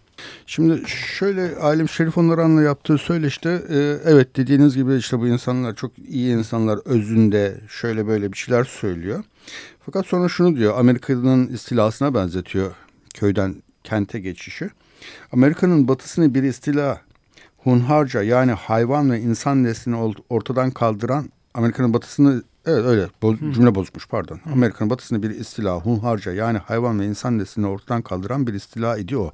[0.46, 5.92] Şimdi şöyle Alim Şerif Onaran'la yaptığı söyleşte e, evet dediğiniz gibi işte bu insanlar çok
[6.00, 9.24] iyi insanlar özünde şöyle böyle bir şeyler söylüyor.
[9.86, 12.72] Fakat sonra şunu diyor Amerika'nın istilasına benzetiyor
[13.14, 14.70] köyden kente geçişi.
[15.32, 17.02] Amerika'nın batısını bir istila
[17.58, 23.08] hunharca yani hayvan ve insan neslini ortadan kaldıran Amerika'nın batısını Evet öyle.
[23.22, 24.40] Bo cümle bozmuş pardon.
[24.54, 29.32] Amerika'nın batısını bir istila, hunharca yani hayvan ve insan neslini ortadan kaldıran bir istila ediyor.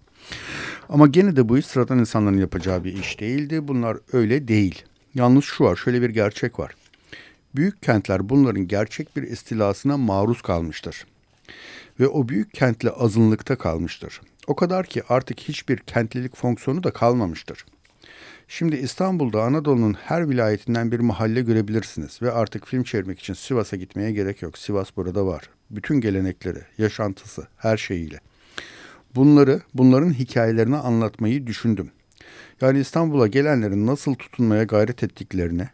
[0.89, 3.67] Ama gene de bu iş sıradan insanların yapacağı bir iş değildi.
[3.67, 4.85] Bunlar öyle değil.
[5.15, 6.75] Yalnız şu var, şöyle bir gerçek var.
[7.55, 11.05] Büyük kentler bunların gerçek bir istilasına maruz kalmıştır.
[11.99, 14.21] Ve o büyük kentle azınlıkta kalmıştır.
[14.47, 17.65] O kadar ki artık hiçbir kentlilik fonksiyonu da kalmamıştır.
[18.47, 24.11] Şimdi İstanbul'da Anadolu'nun her vilayetinden bir mahalle görebilirsiniz ve artık film çevirmek için Sivas'a gitmeye
[24.11, 24.57] gerek yok.
[24.57, 25.49] Sivas burada var.
[25.71, 28.19] Bütün gelenekleri, yaşantısı, her şeyiyle.
[29.15, 31.91] Bunları, bunların hikayelerini anlatmayı düşündüm.
[32.61, 35.69] Yani İstanbul'a gelenlerin nasıl tutunmaya gayret ettiklerini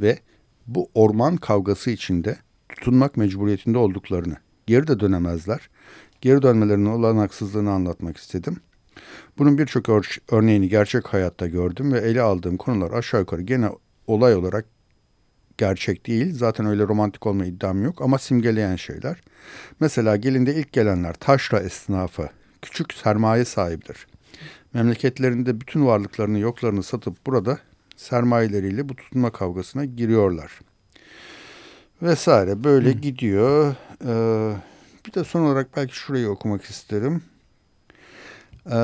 [0.00, 0.18] ve
[0.66, 2.36] bu orman kavgası içinde
[2.68, 5.70] tutunmak mecburiyetinde olduklarını, geri de dönemezler,
[6.20, 8.56] geri dönmelerinin olanaksızlığını anlatmak istedim.
[9.38, 9.88] Bunun birçok
[10.30, 13.68] örneğini gerçek hayatta gördüm ve ele aldığım konular aşağı yukarı gene
[14.06, 14.64] olay olarak
[15.58, 16.34] gerçek değil.
[16.34, 19.20] Zaten öyle romantik olma iddiam yok ama simgeleyen şeyler.
[19.80, 22.28] Mesela gelinde ilk gelenler taşra esnafı,
[22.62, 24.06] küçük sermaye sahibidir.
[24.74, 27.58] Memleketlerinde bütün varlıklarını yoklarını satıp burada
[27.96, 30.60] sermayeleriyle bu tutunma kavgasına giriyorlar.
[32.02, 32.92] Vesaire böyle Hı.
[32.92, 33.74] gidiyor.
[34.06, 34.56] Ee,
[35.06, 37.22] bir de son olarak belki şurayı okumak isterim.
[38.70, 38.74] Ee,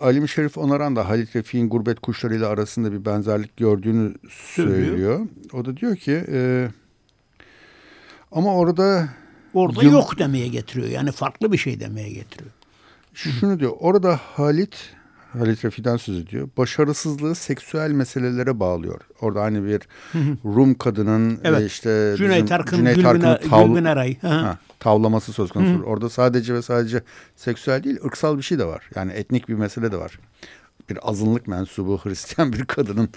[0.00, 4.86] Alim Şerif Onaran da Halit Refik'in gurbet kuşlarıyla arasında bir benzerlik gördüğünü söylüyor.
[4.86, 5.20] söylüyor.
[5.52, 6.68] O da diyor ki e,
[8.32, 9.08] ama orada
[9.54, 10.88] orada yıl, yok demeye getiriyor.
[10.88, 12.50] Yani farklı bir şey demeye getiriyor.
[13.14, 13.72] Şunu diyor.
[13.80, 14.94] Orada Halit
[15.38, 16.48] Halit Refik'ten söz ediyor.
[16.56, 19.00] Başarısızlığı seksüel meselelere bağlıyor.
[19.20, 19.80] Orada hani bir
[20.44, 21.70] Rum kadının evet.
[21.70, 23.84] işte Cüneyt Arkın, Cüneyt Arkın tav, Gülbin.
[24.20, 25.78] Ha, tavlaması söz konusu.
[25.78, 25.82] Hı.
[25.82, 27.02] Orada sadece ve sadece
[27.36, 28.90] seksüel değil ırksal bir şey de var.
[28.94, 30.18] Yani etnik bir mesele de var.
[30.90, 33.08] Bir azınlık mensubu Hristiyan bir kadının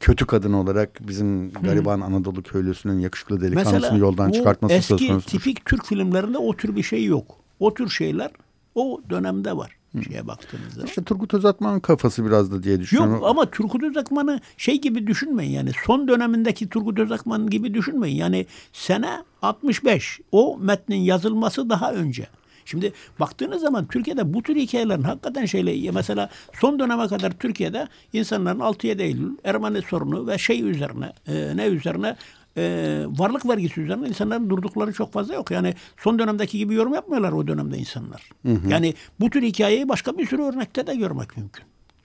[0.00, 5.16] kötü kadın olarak bizim gariban Anadolu köylüsünün yakışıklı delikanlısını Mesela, yoldan çıkartması söz konusu.
[5.16, 7.36] Eski tipik Türk filmlerinde o tür bir şey yok.
[7.60, 8.30] O tür şeyler
[8.74, 10.84] o dönemde var şeye baktığınızda.
[10.84, 13.14] İşte Turgut Özakman'ın kafası biraz da diye düşünüyorum.
[13.14, 18.16] Yok ama Turgut Özakman'ı şey gibi düşünmeyin yani son dönemindeki Turgut Özakman gibi düşünmeyin.
[18.16, 22.26] Yani sene 65 o metnin yazılması daha önce.
[22.64, 26.30] Şimdi baktığınız zaman Türkiye'de bu tür hikayelerin hakikaten şeyle mesela
[26.60, 32.16] son döneme kadar Türkiye'de insanların 6-7 Eylül Ermeni sorunu ve şey üzerine e, ne üzerine
[32.56, 35.50] e, varlık vergisi üzerine insanların durdukları çok fazla yok.
[35.50, 38.30] Yani son dönemdeki gibi yorum yapmıyorlar o dönemde insanlar.
[38.46, 38.68] Hı hı.
[38.68, 41.64] Yani bu tür hikayeyi başka bir sürü örnekte de görmek mümkün.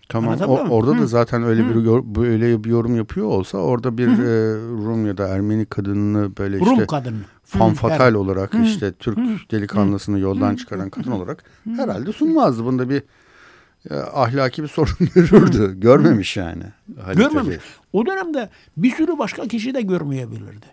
[0.10, 0.40] Tamam.
[0.42, 1.00] O, orada Hı.
[1.02, 1.70] da zaten öyle Hı.
[1.70, 1.86] bir
[2.16, 6.74] böyle bir yorum yapıyor olsa orada bir e, Rum ya da Ermeni kadınını böyle Rum
[6.74, 7.18] işte kadını.
[7.44, 8.20] fanfatal Hı.
[8.20, 8.64] olarak Hı.
[8.64, 9.22] işte Türk Hı.
[9.52, 11.70] delikanlısını yoldan çıkaran kadın olarak Hı.
[11.70, 12.66] herhalde sunmazdı.
[12.66, 13.04] Bunda bir
[13.96, 15.80] ahlaki bir sorun görürdü.
[15.80, 16.64] Görmemiş yani.
[17.02, 17.56] Halit Görmemiş.
[17.56, 17.66] Efe.
[17.94, 20.66] O dönemde bir sürü başka kişi de görmeyebilirdi.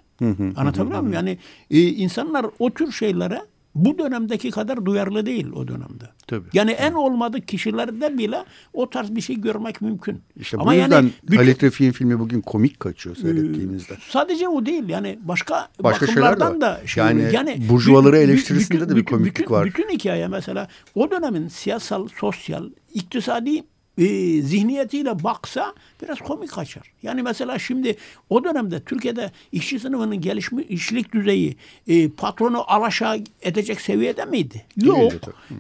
[0.57, 1.13] Anlatabiliyor muyum?
[1.13, 1.39] Yani
[1.71, 3.43] e, insanlar o tür şeylere
[3.75, 6.05] bu dönemdeki kadar duyarlı değil o dönemde.
[6.27, 6.49] Tabii.
[6.53, 10.23] Yani en olmadık kişilerde bile o tarz bir şey görmek mümkün.
[10.37, 13.97] İşte Ama bu yüzden yani bütün, Halit Refik'in filmi bugün komik kaçıyor seyrettiğimizde.
[14.09, 18.97] Sadece o değil yani başka, başka bakımlardan da şey yani, yani burjuvaları eleştirisinde bütün, de
[18.97, 19.67] bir komiklik bütün, var.
[19.67, 23.65] Bütün hikaye mesela o dönemin siyasal, sosyal, iktisadi
[23.99, 24.07] e,
[24.43, 26.93] zihniyetiyle baksa biraz komik kaçar.
[27.03, 27.97] Yani mesela şimdi
[28.31, 34.65] o dönemde Türkiye'de işçi sınıfının gelişmiş işlik düzeyi e, patronu alaşağı edecek seviyede miydi?
[34.77, 35.13] Yok.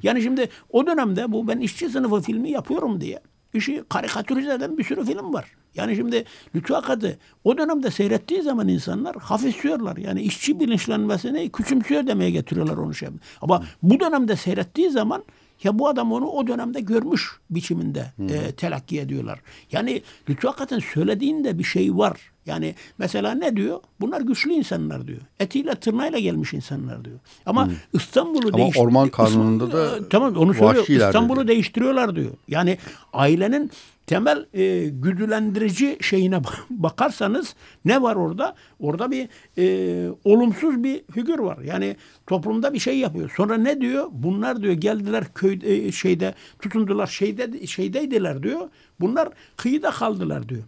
[0.03, 3.20] Yani şimdi o dönemde bu ben işçi sınıfı filmi yapıyorum diye
[3.55, 5.45] işi karikatürize eden bir sürü film var.
[5.74, 6.24] Yani şimdi
[6.55, 9.97] Lütfü Akad'ı o dönemde seyrettiği zaman insanlar hafifliyorlar.
[9.97, 13.09] Yani işçi bilinçlenmesini küçümsüyor demeye getiriyorlar onu şey.
[13.41, 15.24] Ama bu dönemde seyrettiği zaman
[15.62, 19.40] ya bu adam onu o dönemde görmüş biçiminde e, telakki ediyorlar.
[19.72, 22.20] Yani Lütfü Akat'ın söylediğinde bir şey var.
[22.46, 23.80] Yani mesela ne diyor?
[24.00, 25.20] Bunlar güçlü insanlar diyor.
[25.40, 27.18] Etiyle tırnağıyla gelmiş insanlar diyor.
[27.46, 27.74] Ama hmm.
[27.92, 30.88] İstanbul'u Ama orman kanununda da e, tamam onu söylüyor.
[30.88, 32.30] İstanbul'u değiştiriyorlar diyor.
[32.48, 32.78] Yani
[33.12, 33.70] ailenin
[34.07, 36.40] temel e, güdülendirici şeyine
[36.70, 38.55] bakarsanız ne var orada?
[38.80, 39.28] Orada bir
[39.59, 41.59] e, olumsuz bir figür var.
[41.59, 41.96] Yani
[42.26, 43.32] toplumda bir şey yapıyor.
[43.36, 44.07] Sonra ne diyor?
[44.12, 48.68] Bunlar diyor geldiler köy e, şeyde tutundular şeyde şeydeydiler diyor.
[49.00, 50.62] Bunlar kıyıda kaldılar diyor.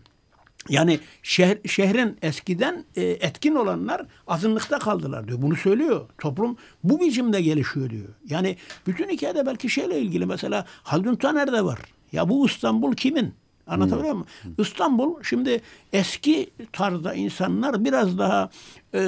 [0.68, 5.42] Yani şehir, şehrin eskiden e, etkin olanlar azınlıkta kaldılar diyor.
[5.42, 6.08] Bunu söylüyor.
[6.18, 8.08] Toplum bu biçimde gelişiyor diyor.
[8.28, 8.56] Yani
[8.86, 11.78] bütün hikayede belki şeyle ilgili mesela Haldun Taner de var.
[12.12, 13.34] Ya bu İstanbul kimin?
[13.66, 14.26] Anlatabiliyor muyum?
[14.58, 15.60] İstanbul şimdi
[15.92, 18.50] eski tarzda insanlar biraz daha
[18.94, 19.00] e,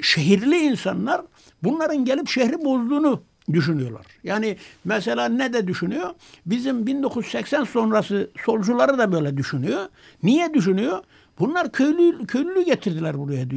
[0.00, 1.20] şehirli insanlar
[1.62, 4.06] bunların gelip şehri bozduğunu düşünüyorlar.
[4.24, 6.10] Yani mesela ne de düşünüyor?
[6.46, 9.86] Bizim 1980 sonrası solcuları da böyle düşünüyor.
[10.22, 11.02] Niye düşünüyor?
[11.38, 13.50] Bunlar köylü, köylülü getirdiler buraya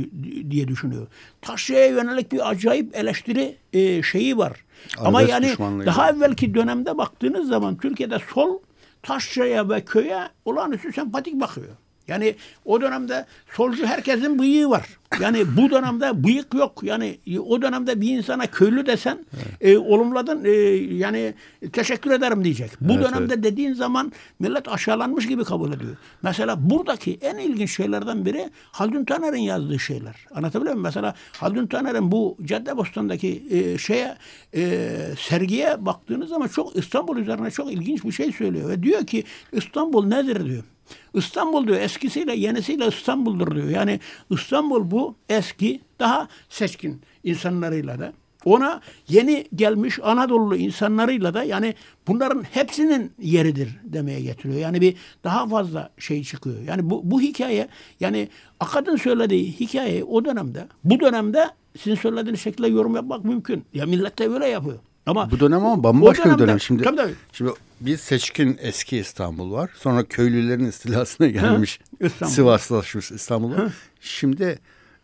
[0.51, 1.07] diye düşünüyor.
[1.41, 4.65] Taşra'ya yönelik bir acayip eleştiri e, şeyi var.
[4.97, 5.55] Arabesk Ama yani
[5.85, 8.59] daha evvelki dönemde baktığınız zaman Türkiye'de sol
[9.03, 11.75] Taşra'ya ve köye olağanüstü sempatik bakıyor.
[12.07, 12.35] Yani
[12.65, 14.97] o dönemde solcu herkesin bıyığı var.
[15.19, 16.83] Yani bu dönemde bıyık yok.
[16.83, 19.75] Yani o dönemde bir insana köylü desen evet.
[19.75, 20.49] e, olumladın e,
[20.95, 21.33] yani
[21.73, 22.71] teşekkür ederim diyecek.
[22.81, 23.43] Bu evet, dönemde evet.
[23.43, 25.97] dediğin zaman millet aşağılanmış gibi kabul ediyor.
[26.21, 30.15] Mesela buradaki en ilginç şeylerden biri Haldun Taner'in yazdığı şeyler.
[30.35, 30.83] Anlatabiliyor muyum?
[30.83, 34.15] Mesela Haldun Taner'in bu Caddebostan'daki e, şeye
[34.55, 34.89] e,
[35.19, 40.05] sergiye baktığınız zaman çok İstanbul üzerine çok ilginç bir şey söylüyor ve diyor ki İstanbul
[40.05, 40.63] nedir diyor.
[41.13, 43.69] İstanbul diyor eskisiyle yenisiyle İstanbul'dur diyor.
[43.69, 48.13] Yani İstanbul bu eski daha seçkin insanlarıyla da
[48.45, 51.75] ona yeni gelmiş Anadolu insanlarıyla da yani
[52.07, 54.59] bunların hepsinin yeridir demeye getiriyor.
[54.59, 56.61] Yani bir daha fazla şey çıkıyor.
[56.67, 57.67] Yani bu, bu hikaye
[57.99, 58.29] yani
[58.59, 63.65] Akad'ın söylediği hikaye o dönemde bu dönemde sizin söylediğiniz şekilde yorum yapmak mümkün.
[63.73, 64.79] Ya millet de öyle yapıyor.
[65.07, 66.59] Ama bu dönem ama bambaşka dönemde, bir dönem.
[66.59, 67.13] Şimdi, tabii, tabii.
[67.33, 67.51] şimdi
[67.81, 69.69] bir seçkin eski İstanbul var.
[69.75, 72.33] Sonra köylülerin istilasına gelmiş İstanbul.
[72.33, 73.73] Sivaslaşmış İstanbul var.
[74.01, 74.59] Şimdi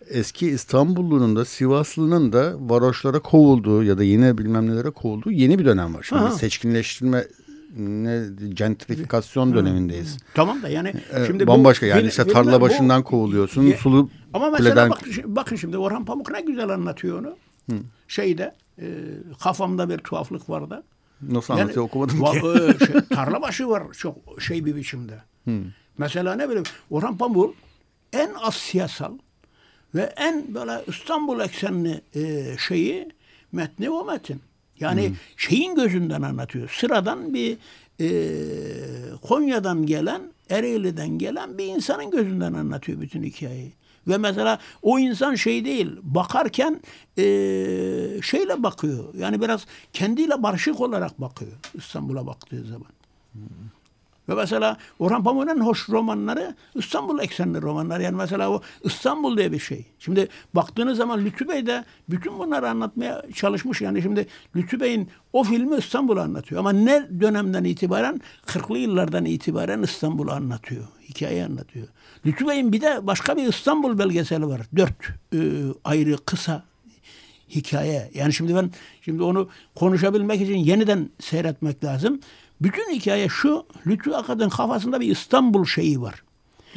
[0.09, 5.65] eski İstanbullunun da Sivaslı'nın da varoşlara kovulduğu ya da yine bilmem nelere kovulduğu yeni bir
[5.65, 6.03] dönem var.
[6.03, 6.31] Şimdi ha.
[6.31, 7.27] seçkinleştirme
[7.77, 8.23] ne
[8.53, 10.17] gentrifikasyon dönemindeyiz.
[10.33, 13.61] Tamam da yani ee, şimdi bambaşka bu, yani işte tarla başından bu, kovuluyorsun.
[13.61, 14.89] Ye, sulu ama mesela kuleden...
[14.89, 17.35] bak, bakın şimdi Orhan Pamuk ne güzel anlatıyor onu.
[17.69, 17.75] Hı.
[18.07, 18.87] Şeyde e,
[19.39, 20.83] kafamda bir tuhaflık var da.
[21.21, 22.37] Nasıl yani, anlatıyor okumadım va, ki.
[22.37, 25.21] E, şey, tarla başı var çok şey bir biçimde.
[25.45, 25.59] Hı.
[25.97, 27.55] Mesela ne bileyim Orhan Pamuk
[28.13, 29.17] en az siyasal
[29.95, 33.09] ve en böyle İstanbul eksenli e, şeyi
[33.51, 34.41] metni o metin.
[34.79, 35.15] Yani hmm.
[35.37, 36.69] şeyin gözünden anlatıyor.
[36.69, 37.57] Sıradan bir
[37.99, 38.07] e,
[39.21, 43.73] Konya'dan gelen, Ereğli'den gelen bir insanın gözünden anlatıyor bütün hikayeyi.
[44.07, 46.81] Ve mesela o insan şey değil, bakarken
[47.17, 47.23] e,
[48.21, 49.13] şeyle bakıyor.
[49.17, 52.87] Yani biraz kendiyle barışık olarak bakıyor İstanbul'a baktığı zaman.
[54.29, 57.99] Ve mesela Orhan Pamuk'un hoş romanları İstanbul eksenli romanlar.
[57.99, 59.85] Yani mesela o İstanbul diye bir şey.
[59.99, 63.81] Şimdi baktığınız zaman Lütfü Bey de bütün bunları anlatmaya çalışmış.
[63.81, 66.59] Yani şimdi Lütfü Bey'in o filmi İstanbul'u anlatıyor.
[66.59, 68.21] Ama ne dönemden itibaren?
[68.45, 70.83] 40'lı yıllardan itibaren İstanbul'u anlatıyor.
[71.09, 71.87] Hikaye anlatıyor.
[72.25, 74.61] Lütfü Bey'in bir de başka bir İstanbul belgeseli var.
[74.75, 75.39] Dört e,
[75.83, 76.63] ayrı kısa
[77.49, 78.11] hikaye.
[78.13, 78.71] Yani şimdi ben
[79.01, 82.19] şimdi onu konuşabilmek için yeniden seyretmek lazım.
[82.61, 83.65] Bütün hikaye şu.
[83.87, 86.23] Lütfü Akad'ın kafasında bir İstanbul şeyi var.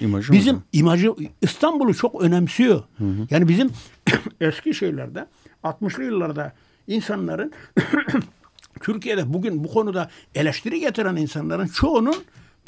[0.00, 0.62] İmajı bizim mı?
[0.72, 2.82] imajı İstanbul'u çok önemsiyor.
[2.98, 3.26] Hı hı.
[3.30, 3.70] Yani bizim
[4.40, 5.26] eski şeylerde
[5.64, 6.52] 60'lı yıllarda
[6.86, 7.52] insanların
[8.80, 12.16] Türkiye'de bugün bu konuda eleştiri getiren insanların çoğunun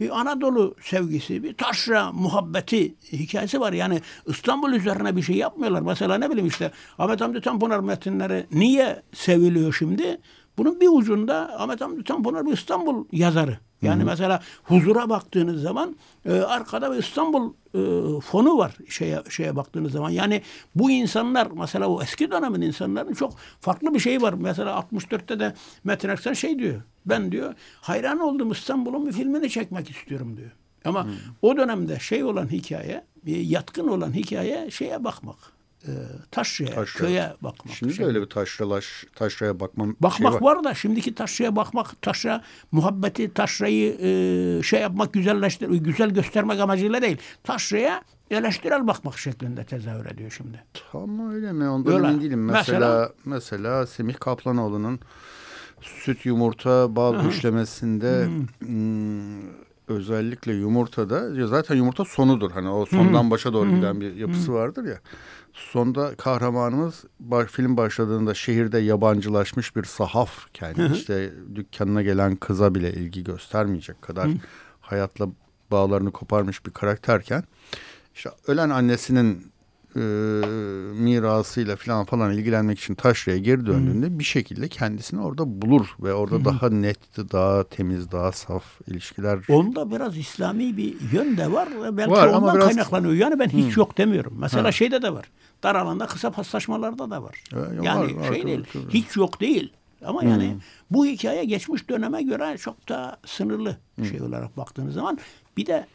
[0.00, 3.72] bir Anadolu sevgisi, bir taşra muhabbeti hikayesi var.
[3.72, 5.80] Yani İstanbul üzerine bir şey yapmıyorlar.
[5.80, 10.20] Mesela ne bileyim işte Ahmet Hamdi Tanpınar metinleri niye seviliyor şimdi?
[10.58, 13.58] Bunun bir ucunda Ahmet Hamdi Tanpınar bir İstanbul yazarı.
[13.82, 14.06] Yani Hı-hı.
[14.06, 17.80] mesela huzura baktığınız zaman e, arkada bir İstanbul e,
[18.20, 20.10] fonu var şeye şeye baktığınız zaman.
[20.10, 20.42] Yani
[20.74, 24.32] bu insanlar mesela o eski dönemin insanların çok farklı bir şey var.
[24.32, 25.54] Mesela 64'te de
[25.84, 26.82] Metin Aksan şey diyor.
[27.06, 30.50] Ben diyor hayran oldum İstanbul'un bir filmini çekmek istiyorum diyor.
[30.84, 31.10] Ama Hı.
[31.42, 35.92] o dönemde şey olan hikaye, yatkın olan hikaye şeye bakmak e,
[36.30, 37.76] taşraya, köye bakmak.
[37.76, 38.04] Şimdi şey.
[38.04, 40.56] de öyle bir taşralaş, taşraya bakmam Bakmak şey var.
[40.56, 47.02] var da şimdiki taşraya bakmak, taşra muhabbeti, taşrayı e, şey yapmak, güzelleştir, güzel göstermek amacıyla
[47.02, 47.18] değil.
[47.44, 50.64] Taşraya eleştirel bakmak şeklinde tezahür ediyor şimdi.
[50.92, 51.68] Tam öyle mi?
[51.68, 52.06] Ondan öyle.
[52.06, 52.44] emin değilim.
[52.44, 55.00] Mesela, mesela, mesela Semih Kaplanoğlu'nun
[55.80, 57.28] süt yumurta bal Aha.
[57.28, 59.42] üçlemesinde hmm,
[59.88, 62.50] özellikle yumurtada zaten yumurta sonudur.
[62.50, 64.98] Hani o sondan başa doğru giden bir yapısı vardır ya.
[65.58, 67.04] Sonda kahramanımız
[67.48, 74.02] film başladığında şehirde yabancılaşmış bir sahaf kendi hı işte dükkanına gelen kıza bile ilgi göstermeyecek
[74.02, 74.34] kadar hı.
[74.80, 75.28] hayatla
[75.70, 77.44] bağlarını koparmış bir karakterken
[78.14, 79.52] işte ölen annesinin
[79.96, 80.00] e,
[81.00, 84.18] mirasıyla falan falan ilgilenmek için taşraya geri döndüğünde hmm.
[84.18, 86.44] bir şekilde kendisini orada bulur ve orada hmm.
[86.44, 89.38] daha net, daha temiz, daha saf ilişkiler.
[89.48, 92.66] Onda biraz İslami bir yön de var ve belki var, ondan biraz...
[92.66, 93.14] kaynaklanıyor.
[93.14, 93.82] Yani ben hiç hmm.
[93.82, 94.34] yok demiyorum.
[94.38, 94.72] Mesela ha.
[94.72, 95.30] şeyde de var.
[95.62, 97.42] Dar alanda kısa paslaşmalarda da var.
[97.52, 98.64] E, yani var, şey var, değil.
[98.72, 98.92] Tabii.
[98.92, 99.72] Hiç yok değil.
[100.04, 100.28] Ama hmm.
[100.28, 100.56] yani
[100.90, 104.04] bu hikaye geçmiş döneme göre çok da sınırlı hmm.
[104.04, 105.18] şey olarak baktığınız zaman
[105.56, 105.86] bir de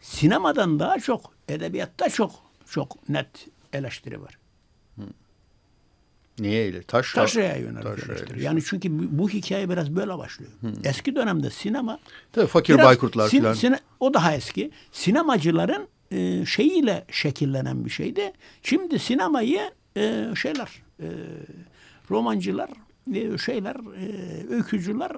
[0.00, 3.28] sinemadan daha çok edebiyatta çok çok net
[3.72, 4.38] eleştiri var.
[6.40, 6.82] Niye öyle?
[6.82, 8.42] Taşra, Taşra'ya yönelik Taşra eleştiri.
[8.42, 10.52] Yani çünkü bu, bu hikaye biraz böyle başlıyor.
[10.60, 10.72] Hmm.
[10.84, 11.98] Eski dönemde sinema...
[12.32, 13.52] Tabii Fakir biraz, Baykurtlar sin, falan.
[13.52, 14.70] Sine, o daha eski.
[14.92, 18.32] Sinemacıların e, şeyiyle şekillenen bir şeydi.
[18.62, 21.08] Şimdi sinemayı e, şeyler, e,
[22.10, 22.70] romancılar,
[23.14, 25.12] e, şeyler, e, öykücüler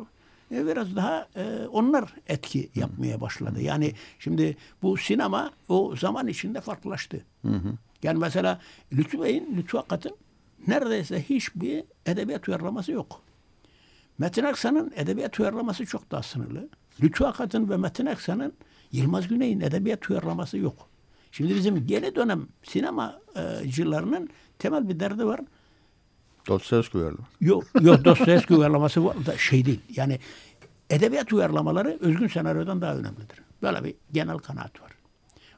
[0.53, 3.63] e, biraz daha e, onlar etki yapmaya başladı.
[3.63, 7.25] Yani şimdi bu sinema o zaman içinde farklılaştı.
[7.43, 7.73] Hı hı.
[8.03, 8.61] Yani mesela
[8.93, 10.17] Lütfü Bey'in, Lütfü Akat'ın
[10.67, 13.23] neredeyse hiçbir edebiyat uyarlaması yok.
[14.19, 16.69] Metin Aksan'ın edebiyat uyarlaması çok daha sınırlı.
[17.03, 18.53] Lütfü Akat'ın ve Metin Aksan'ın
[18.93, 20.89] Yılmaz Güney'in edebiyat uyarlaması yok.
[21.33, 24.29] Şimdi bizim yeni dönem sinemacılarının
[24.59, 25.41] temel bir derdi var.
[26.49, 27.27] Dostoyevski uyarlama.
[27.41, 29.81] Yok, yok Dostoyevski uyarlaması da şey değil.
[29.97, 30.19] Yani
[30.91, 33.43] edebiyat uyarlamaları özgün senaryodan daha önemlidir.
[33.63, 34.91] Böyle bir genel kanaat var.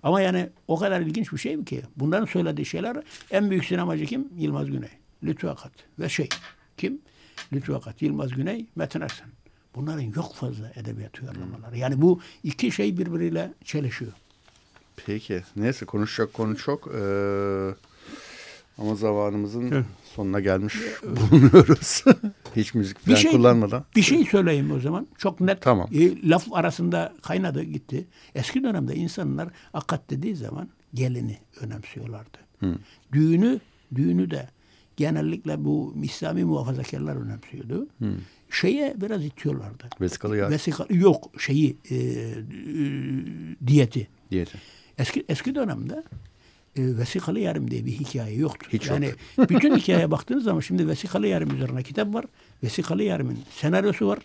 [0.02, 2.96] Ama yani o kadar ilginç bir şey ki bunların söylediği şeyler
[3.30, 4.28] en büyük sinemacı kim?
[4.36, 4.90] Yılmaz Güney.
[5.22, 6.28] Lütfü Akat ve şey
[6.76, 7.00] kim?
[7.52, 9.28] Lütfü Akat, Yılmaz Güney, Metin Aksan.
[9.74, 11.78] Bunların yok fazla edebiyat uyarlamaları.
[11.78, 14.12] Yani bu iki şey birbiriyle çelişiyor.
[15.06, 15.42] Peki.
[15.56, 16.86] Neyse konuşacak konu çok.
[16.86, 17.74] Ee,
[18.82, 22.04] ama zamanımızın sonuna gelmiş bulunuyoruz.
[22.56, 23.84] Hiç müzik falan bir şey, kullanmadan.
[23.96, 25.06] Bir şey söyleyeyim o zaman.
[25.18, 25.62] Çok net.
[25.62, 25.88] Tamam.
[25.94, 28.06] E, laf arasında kaynadı gitti.
[28.34, 32.38] Eski dönemde insanlar akat dediği zaman gelini önemsiyorlardı.
[32.60, 32.74] Hı.
[33.12, 33.60] Düğünü
[33.94, 34.48] düğünü de
[34.96, 37.88] genellikle bu İslami muhafazakarlar önemsiyordu.
[37.98, 38.14] Hı.
[38.50, 39.88] Şeye biraz itiyorlardı.
[40.00, 40.50] Vesikalı ya.
[40.50, 42.36] Vesikalı yok şeyi e, e,
[43.66, 44.08] diyeti.
[44.30, 44.58] Diyeti.
[44.98, 46.02] Eski eski dönemde
[46.76, 48.68] e, vesikalı yarım diye bir hikaye yoktur.
[48.72, 49.50] Hiç yani yok.
[49.50, 52.24] bütün hikayeye baktığınız zaman şimdi vesikalı yarım üzerine kitap var.
[52.62, 54.18] Vesikalı yarımın senaryosu var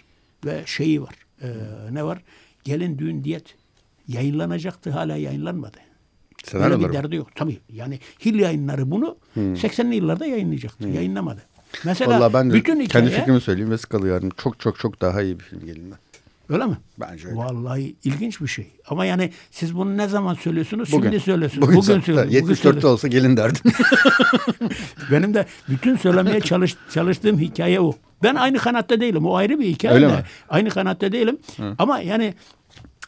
[0.45, 1.15] ve şeyi var.
[1.41, 1.47] E,
[1.91, 2.23] ne var?
[2.63, 3.55] Gelin düğün diyet
[4.07, 5.77] yayınlanacaktı hala yayınlanmadı.
[6.43, 7.27] Senaryoları Böyle bir derdi yok.
[7.35, 9.53] Tabii yani Hil yayınları bunu hmm.
[9.53, 10.85] 80'li yıllarda yayınlayacaktı.
[10.85, 10.93] Hmm.
[10.93, 11.41] Yayınlamadı.
[11.85, 13.71] Mesela Vallahi ben de bütün hikaye, kendi fikrimi söyleyeyim.
[13.71, 15.97] Vesikalı yarım çok çok çok daha iyi bir film gelinden.
[16.49, 16.77] Öyle mi?
[16.99, 17.37] Bence öyle.
[17.37, 18.67] Vallahi ilginç bir şey.
[18.87, 20.91] Ama yani siz bunu ne zaman söylüyorsunuz?
[20.91, 21.09] Bugün.
[21.09, 21.67] Şimdi söylüyorsunuz.
[21.67, 22.59] Bugün, Bugün söylüyorsunuz.
[22.59, 23.61] 74'te olsa gelin derdim.
[25.11, 27.93] Benim de bütün söylemeye çalış, çalıştığım hikaye o.
[28.23, 29.25] Ben aynı kanatta değilim.
[29.25, 29.95] O ayrı bir hikaye.
[29.95, 30.11] Öyle de.
[30.11, 30.23] mi?
[30.49, 31.37] Aynı kanatta değilim.
[31.57, 31.75] Hı.
[31.77, 32.33] Ama yani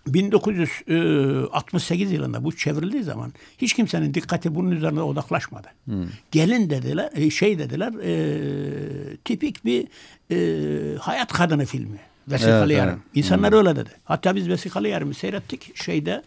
[0.08, 5.68] 1968 yılında bu çevrildiği zaman hiç kimsenin dikkati bunun üzerine odaklaşmadı.
[5.86, 6.06] Hmm.
[6.32, 9.88] Gelin dediler, e, şey dediler, e, tipik bir
[10.32, 11.98] e, hayat kadını filmi.
[12.30, 12.94] Vesikalı evet, yarım.
[12.94, 13.18] Evet.
[13.18, 13.58] İnsanlar hmm.
[13.58, 13.90] öyle dedi.
[14.04, 16.24] Hatta biz vesikalı yarımı seyrettik şeyde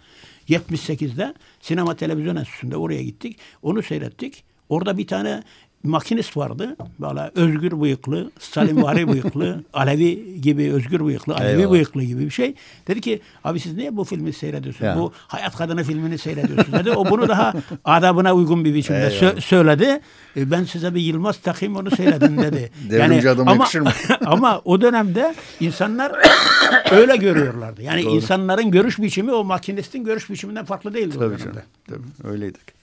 [0.49, 3.39] 78'de sinema televizyon enstitüsünde oraya gittik.
[3.63, 4.45] Onu seyrettik.
[4.69, 5.43] Orada bir tane
[5.85, 6.77] makinist vardı.
[7.01, 11.73] Böyle özgür bıyıklı, Stalinvari bıyıklı, Alevi gibi özgür bıyıklı, Alevi Eyvallah.
[11.73, 12.55] bıyıklı gibi bir şey.
[12.89, 14.87] Dedi ki abi siz niye bu filmi seyrediyorsunuz?
[14.89, 14.97] Ya.
[14.97, 16.91] Bu Hayat Kadını filmini seyrediyorsunuz dedi.
[16.91, 17.53] O bunu daha
[17.85, 20.01] adabına uygun bir biçimde sö- söyledi.
[20.37, 22.71] E, ben size bir Yılmaz takayım onu seyredin dedi.
[22.91, 23.67] Yani, adam ama,
[24.27, 26.13] ama o dönemde insanlar
[26.91, 27.83] öyle görüyorlardı.
[27.83, 28.15] Yani Doğru.
[28.15, 31.39] insanların görüş biçimi o makinistin görüş biçiminden farklı değildi Tabii.
[31.39, 31.57] Canım.
[31.89, 32.82] Tabii, öyleydik.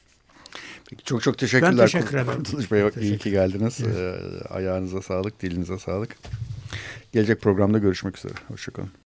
[0.90, 1.78] Peki, çok çok teşekkürler.
[1.78, 2.38] Ben teşekkür ederim.
[2.38, 3.80] Kurtuluş Bey iyi ki geldiniz.
[3.86, 3.96] Evet.
[3.98, 6.16] Ee, ayağınıza sağlık, dilinize sağlık.
[7.14, 8.34] Gelecek programda görüşmek üzere.
[8.48, 8.90] Hoşçakalın.